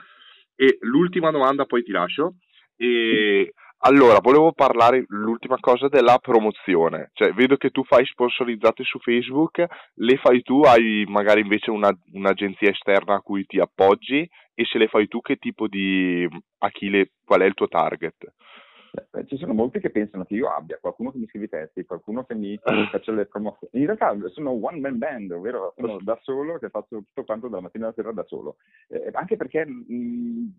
E 0.55 0.79
l'ultima 0.81 1.31
domanda 1.31 1.67
poi 1.67 1.83
ti 1.83 1.91
lascio. 1.91 2.37
E 2.77 3.53
allora, 3.83 4.19
volevo 4.21 4.53
parlare 4.53 5.05
l'ultima 5.09 5.57
cosa 5.59 5.89
della 5.89 6.19
promozione. 6.19 7.11
Cioè, 7.15 7.33
vedo 7.33 7.57
che 7.57 7.71
tu 7.71 7.83
fai 7.85 8.05
sponsorizzate 8.05 8.85
su 8.85 8.99
Facebook, 8.99 9.65
le 9.95 10.17
fai 10.17 10.43
tu, 10.43 10.61
hai 10.63 11.05
magari 11.09 11.41
invece 11.41 11.71
una, 11.71 11.91
un'agenzia 12.13 12.71
esterna 12.71 13.15
a 13.15 13.21
cui 13.21 13.47
ti 13.47 13.59
appoggi 13.59 14.29
e 14.55 14.65
se 14.67 14.77
le 14.77 14.89
fai 14.89 15.09
tu 15.09 15.21
che 15.21 15.37
tipo 15.37 15.67
di... 15.67 16.29
a 16.59 16.71
chi 16.71 16.91
le, 16.91 17.13
qual 17.25 17.41
è 17.41 17.47
il 17.47 17.55
tuo 17.55 17.69
target? 17.69 18.33
Ci 19.27 19.37
sono 19.37 19.55
molti 19.55 19.79
che 19.79 19.91
pensano 19.91 20.25
che 20.25 20.35
io 20.35 20.49
abbia 20.49 20.79
qualcuno 20.81 21.13
che 21.13 21.19
mi 21.19 21.27
scrive 21.29 21.45
i 21.45 21.49
testi, 21.49 21.85
qualcuno 21.85 22.25
che 22.25 22.35
mi 22.35 22.59
faccia 22.91 23.13
le 23.13 23.27
promozioni. 23.27 23.73
In 23.73 23.87
realtà 23.87 24.15
sono 24.31 24.51
one 24.51 24.81
man 24.81 24.99
band, 24.99 25.31
ovvero 25.31 25.75
sono 25.77 25.99
da 26.03 26.19
solo 26.23 26.59
che 26.59 26.71
faccio 26.71 26.99
tutto 26.99 27.25
quanto 27.25 27.49
dalla 27.49 27.63
mattina 27.63 27.87
alla 27.87 27.95
sera 27.95 28.13
da 28.13 28.25
solo. 28.25 28.57
Eh, 28.89 29.11
anche 29.13 29.37
perché 29.37 29.65
mh, 29.65 30.53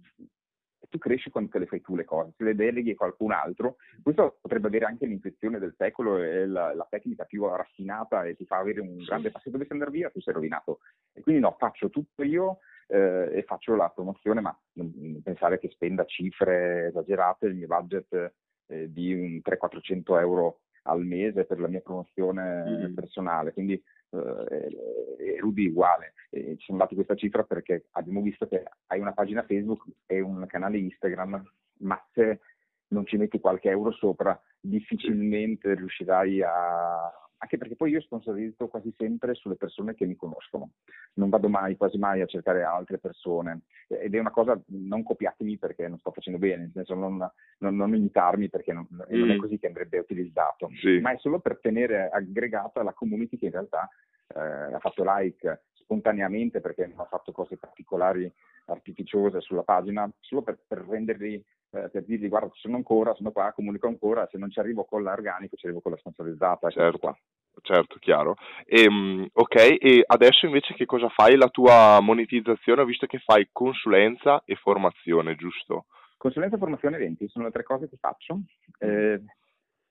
tu 0.91 0.97
cresci 0.97 1.29
quando 1.29 1.49
te 1.49 1.59
le 1.59 1.65
fai 1.65 1.79
tu 1.81 1.95
le 1.95 2.03
cose, 2.03 2.33
se 2.35 2.43
le 2.43 2.53
deleghi 2.53 2.91
a 2.91 2.95
qualcun 2.95 3.31
altro, 3.31 3.77
questo 4.03 4.37
potrebbe 4.41 4.67
avere 4.67 4.85
anche 4.85 5.05
l'intuizione 5.05 5.57
del 5.57 5.73
secolo 5.77 6.21
e 6.21 6.45
la, 6.45 6.75
la 6.75 6.85
tecnica 6.89 7.23
più 7.23 7.47
raffinata 7.47 8.25
e 8.25 8.35
ti 8.35 8.45
fa 8.45 8.57
avere 8.57 8.81
un 8.81 8.97
grande, 8.97 9.31
ma 9.33 9.39
se 9.39 9.49
dovessi 9.49 9.71
andare 9.71 9.89
via 9.89 10.09
tu 10.09 10.19
sei 10.19 10.33
rovinato. 10.33 10.79
E 11.13 11.21
quindi 11.21 11.41
no, 11.41 11.55
faccio 11.57 11.89
tutto 11.89 12.23
io 12.23 12.59
eh, 12.87 13.29
e 13.33 13.43
faccio 13.43 13.73
la 13.75 13.89
promozione, 13.89 14.41
ma 14.41 14.55
non 14.73 15.21
pensare 15.23 15.59
che 15.59 15.69
spenda 15.69 16.03
cifre 16.03 16.87
esagerate, 16.87 17.47
il 17.47 17.55
mio 17.55 17.67
budget 17.67 18.33
eh, 18.67 18.91
di 18.91 19.13
un 19.13 19.39
300-400 19.43 20.19
euro 20.19 20.59
al 20.83 21.05
mese 21.05 21.45
per 21.45 21.59
la 21.59 21.67
mia 21.67 21.79
promozione 21.79 22.89
mm. 22.89 22.93
personale, 22.95 23.53
quindi 23.53 23.81
eh, 24.11 25.39
Ruby 25.39 25.67
uguale. 25.67 26.13
E 26.29 26.55
ci 26.57 26.65
siamo 26.65 26.79
dati 26.79 26.95
questa 26.95 27.15
cifra 27.15 27.43
perché 27.43 27.85
abbiamo 27.91 28.21
visto 28.21 28.47
che 28.47 28.63
hai 28.87 28.99
una 28.99 29.13
pagina 29.13 29.43
Facebook 29.43 29.83
e 30.05 30.21
un 30.21 30.45
canale 30.47 30.77
Instagram, 30.77 31.43
ma 31.79 32.07
se 32.13 32.39
non 32.87 33.05
ci 33.05 33.17
metti 33.17 33.39
qualche 33.39 33.69
euro 33.69 33.91
sopra, 33.91 34.39
difficilmente 34.59 35.73
riuscirai 35.75 36.41
a, 36.41 37.11
anche 37.41 37.57
perché 37.57 37.75
poi 37.75 37.89
io 37.89 38.01
sponsorizzo 38.01 38.67
quasi 38.67 38.93
sempre 38.95 39.33
sulle 39.33 39.55
persone 39.55 39.95
che 39.95 40.05
mi 40.05 40.15
conoscono, 40.15 40.73
non 41.15 41.29
vado 41.29 41.49
mai, 41.49 41.75
quasi 41.75 41.97
mai 41.97 42.21
a 42.21 42.27
cercare 42.27 42.61
altre 42.61 42.99
persone 42.99 43.61
ed 43.87 44.13
è 44.13 44.19
una 44.19 44.29
cosa, 44.29 44.59
non 44.67 45.01
copiatemi 45.01 45.57
perché 45.57 45.87
non 45.87 45.97
sto 45.97 46.11
facendo 46.11 46.37
bene, 46.37 46.61
nel 46.61 46.71
senso 46.73 46.93
non, 46.93 47.17
non, 47.57 47.75
non 47.75 47.95
imitarmi 47.95 48.47
perché 48.47 48.73
non, 48.73 48.87
mm. 48.93 49.17
non, 49.17 49.31
è 49.31 49.35
mm. 49.35 49.39
così 49.39 49.57
che 49.57 49.67
andrebbe 49.67 49.97
utilizzato, 49.97 50.69
sì. 50.79 50.99
ma 50.99 51.13
è 51.13 51.17
solo 51.17 51.39
per 51.39 51.57
tenere 51.59 52.09
aggregata 52.09 52.83
la 52.83 52.93
community 52.93 53.37
che 53.37 53.45
in 53.45 53.51
realtà 53.51 53.89
eh, 54.35 54.73
ha 54.73 54.79
fatto 54.79 55.03
like 55.03 55.63
spontaneamente 55.81 56.61
perché 56.61 56.87
non 56.87 56.99
ha 56.99 57.05
fatto 57.05 57.31
cose 57.31 57.57
particolari 57.57 58.31
artificiose 58.65 59.41
sulla 59.41 59.63
pagina, 59.63 60.09
solo 60.19 60.41
per, 60.41 60.57
per 60.67 60.85
renderli 60.87 61.43
eh, 61.71 61.89
per 61.89 62.03
dirgli 62.03 62.27
guarda 62.27 62.49
sono 62.53 62.75
ancora, 62.75 63.13
sono 63.13 63.31
qua, 63.31 63.53
comunico 63.53 63.87
ancora, 63.87 64.27
se 64.29 64.37
non 64.37 64.51
ci 64.51 64.59
arrivo 64.59 64.83
con 64.83 65.03
l'organico 65.03 65.55
ci 65.55 65.65
arrivo 65.65 65.81
con 65.81 65.91
la 65.91 65.97
sponsorizzata. 65.97 66.69
Certo, 66.69 66.97
qua. 66.97 67.17
certo, 67.61 67.97
chiaro. 67.99 68.35
E, 68.65 68.83
ehm, 68.83 69.29
ok, 69.31 69.55
e 69.55 70.03
adesso 70.05 70.45
invece 70.45 70.73
che 70.73 70.85
cosa 70.85 71.07
fai? 71.09 71.37
La 71.37 71.47
tua 71.47 71.99
monetizzazione, 72.01 72.81
ho 72.81 72.85
visto 72.85 73.07
che 73.07 73.19
fai 73.19 73.47
consulenza 73.51 74.41
e 74.45 74.55
formazione, 74.55 75.35
giusto? 75.35 75.85
Consulenza, 76.17 76.57
formazione, 76.57 76.97
eventi, 76.97 77.27
sono 77.29 77.45
le 77.45 77.51
tre 77.51 77.63
cose 77.63 77.89
che 77.89 77.97
faccio, 77.97 78.41
eh, 78.79 79.21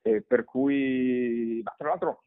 eh, 0.03 0.23
per 0.23 0.45
cui, 0.45 1.63
tra 1.77 1.89
l'altro 1.89 2.25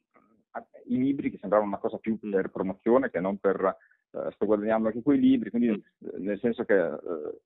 i 0.88 0.98
libri 0.98 1.32
che 1.32 1.38
sembravano 1.39 1.70
una 1.70 1.80
cosa 1.80 1.98
più 1.98 2.18
per 2.20 2.50
promozione 2.50 3.10
che 3.10 3.20
non 3.20 3.38
per 3.38 3.78
uh, 4.12 4.30
sto 4.32 4.46
guadagnando 4.46 4.88
anche 4.88 5.02
quei 5.02 5.20
libri, 5.20 5.50
quindi 5.50 5.70
mm. 5.70 6.24
nel 6.24 6.39
senso 6.39 6.63
che 6.63 6.76
uh, 6.76 7.39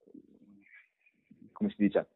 come 1.57 1.69
si 1.71 1.75
dice, 1.77 2.09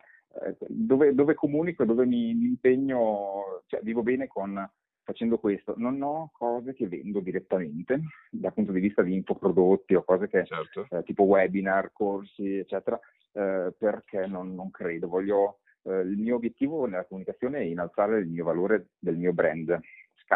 eh, 0.45 0.55
dove, 0.67 1.13
dove, 1.15 1.33
comunico, 1.33 1.83
dove 1.83 2.05
mi, 2.05 2.33
mi 2.35 2.45
impegno, 2.45 3.63
cioè 3.65 3.81
vivo 3.81 4.03
bene 4.03 4.27
con, 4.27 4.69
facendo 5.03 5.39
questo. 5.39 5.73
Non 5.77 6.01
ho 6.01 6.29
cose 6.31 6.73
che 6.73 6.87
vendo 6.87 7.19
direttamente 7.19 7.99
dal 8.29 8.53
punto 8.53 8.71
di 8.71 8.79
vista 8.79 9.01
di 9.01 9.15
infoprodotti 9.15 9.95
o 9.95 10.03
cose 10.03 10.27
che, 10.27 10.45
certo. 10.45 10.85
eh, 10.89 11.03
tipo 11.03 11.23
webinar, 11.23 11.91
corsi, 11.91 12.57
eccetera, 12.57 12.99
eh, 13.33 13.73
perché 13.77 14.27
non, 14.27 14.53
non, 14.53 14.69
credo. 14.69 15.07
Voglio 15.07 15.59
eh, 15.83 16.01
il 16.01 16.17
mio 16.17 16.35
obiettivo 16.35 16.85
nella 16.85 17.05
comunicazione 17.05 17.59
è 17.59 17.63
innalzare 17.63 18.19
il 18.19 18.27
mio 18.27 18.43
valore 18.43 18.89
del 18.99 19.17
mio 19.17 19.33
brand, 19.33 19.77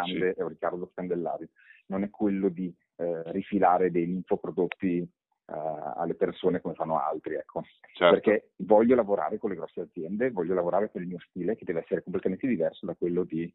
Scande 0.02 0.34
sì. 0.34 0.40
e 0.40 0.48
Riccardo 0.48 0.90
Scandellari, 0.92 1.50
non 1.88 2.04
è 2.04 2.10
quello 2.10 2.50
di 2.50 2.74
eh, 2.98 3.32
rifilare 3.32 3.92
dei 3.92 4.10
infoprodotti 4.10 5.00
uh, 5.46 5.54
alle 5.96 6.16
persone 6.16 6.62
come 6.62 6.74
fanno 6.74 7.00
altri, 7.00 7.36
ecco. 7.36 7.64
Certo. 7.94 8.14
Perché 8.14 8.52
voglio 8.58 8.96
lavorare 8.96 9.38
con 9.38 9.50
le 9.50 9.56
grosse 9.56 9.82
aziende, 9.82 10.32
voglio 10.32 10.54
lavorare 10.54 10.90
per 10.90 11.02
il 11.02 11.08
mio 11.08 11.20
stile 11.30 11.56
che 11.56 11.66
deve 11.66 11.82
essere 11.82 12.04
completamente 12.04 12.48
diverso 12.48 12.86
da 12.86 12.96
quello 12.96 13.24
di 13.24 13.52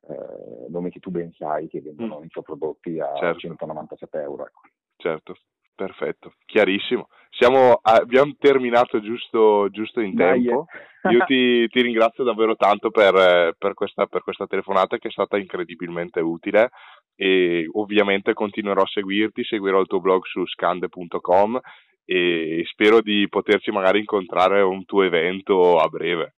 uh, 0.00 0.66
nome 0.68 0.90
che 0.90 1.00
tu 1.00 1.10
ben 1.10 1.32
sai 1.32 1.68
che 1.68 1.80
vendono 1.80 2.18
mm. 2.18 2.22
infoprodotti 2.22 3.00
a 3.00 3.14
certo. 3.14 3.40
197 3.40 4.20
euro. 4.20 4.46
Ecco. 4.46 4.60
Certo, 4.96 5.36
perfetto, 5.74 6.34
chiarissimo. 6.46 7.08
Siamo, 7.30 7.80
abbiamo 7.82 8.34
terminato 8.38 9.00
giusto, 9.00 9.68
giusto 9.70 10.00
in 10.00 10.14
tempo. 10.14 10.66
Io 11.10 11.24
ti, 11.26 11.66
ti, 11.68 11.82
ringrazio 11.82 12.24
davvero 12.24 12.56
tanto 12.56 12.90
per, 12.90 13.54
per, 13.58 13.74
questa, 13.74 14.06
per, 14.06 14.22
questa, 14.22 14.46
telefonata 14.46 14.96
che 14.96 15.08
è 15.08 15.10
stata 15.10 15.36
incredibilmente 15.36 16.20
utile 16.20 16.70
e 17.14 17.68
ovviamente 17.72 18.32
continuerò 18.32 18.82
a 18.82 18.86
seguirti, 18.86 19.44
seguirò 19.44 19.80
il 19.80 19.86
tuo 19.86 20.00
blog 20.00 20.24
su 20.24 20.46
scande.com 20.46 21.60
e 22.06 22.62
spero 22.66 23.00
di 23.00 23.26
poterci 23.28 23.70
magari 23.70 23.98
incontrare 23.98 24.60
a 24.60 24.66
un 24.66 24.84
tuo 24.84 25.02
evento 25.02 25.76
a 25.78 25.88
breve. 25.88 26.34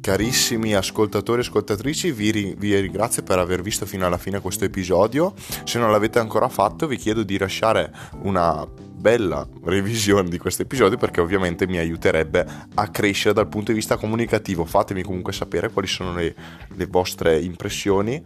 Carissimi 0.00 0.74
ascoltatori 0.74 1.40
e 1.40 1.44
ascoltatrici, 1.44 2.10
vi, 2.12 2.54
vi, 2.56 2.78
ringrazio 2.78 3.22
per 3.22 3.38
aver 3.38 3.62
visto 3.62 3.86
fino 3.86 4.06
alla 4.06 4.18
fine 4.18 4.40
questo 4.40 4.64
episodio. 4.64 5.34
Se 5.64 5.78
non 5.78 5.90
l'avete 5.90 6.18
ancora 6.18 6.48
fatto, 6.48 6.86
vi 6.86 6.96
chiedo 6.96 7.22
di 7.22 7.38
lasciare 7.38 7.92
una 8.22 8.66
bella 9.00 9.48
revisione 9.64 10.28
di 10.28 10.38
questo 10.38 10.62
episodio 10.62 10.98
perché 10.98 11.20
ovviamente 11.20 11.66
mi 11.66 11.78
aiuterebbe 11.78 12.46
a 12.74 12.88
crescere 12.88 13.34
dal 13.34 13.48
punto 13.48 13.70
di 13.70 13.78
vista 13.78 13.96
comunicativo. 13.96 14.64
Fatemi 14.66 15.02
comunque 15.02 15.32
sapere 15.32 15.70
quali 15.70 15.88
sono 15.88 16.14
le, 16.14 16.34
le 16.74 16.86
vostre 16.86 17.40
impressioni. 17.40 18.22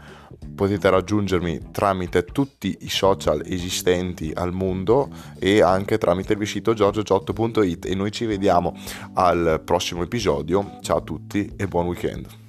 Potete 0.54 0.90
raggiungermi 0.90 1.70
tramite 1.70 2.24
tutti 2.24 2.76
i 2.80 2.88
social 2.88 3.42
esistenti 3.46 4.32
al 4.34 4.52
mondo 4.52 5.08
e 5.38 5.62
anche 5.62 5.96
tramite 5.96 6.32
il 6.32 6.46
sito 6.46 6.74
giorgiogiotto.it 6.74 7.86
e 7.86 7.94
noi 7.94 8.10
ci 8.10 8.26
vediamo 8.26 8.76
al 9.14 9.62
prossimo 9.64 10.02
episodio. 10.02 10.78
Ciao 10.82 10.98
a 10.98 11.02
tutti 11.02 11.52
e 11.56 11.68
buon 11.68 11.86
weekend. 11.86 12.43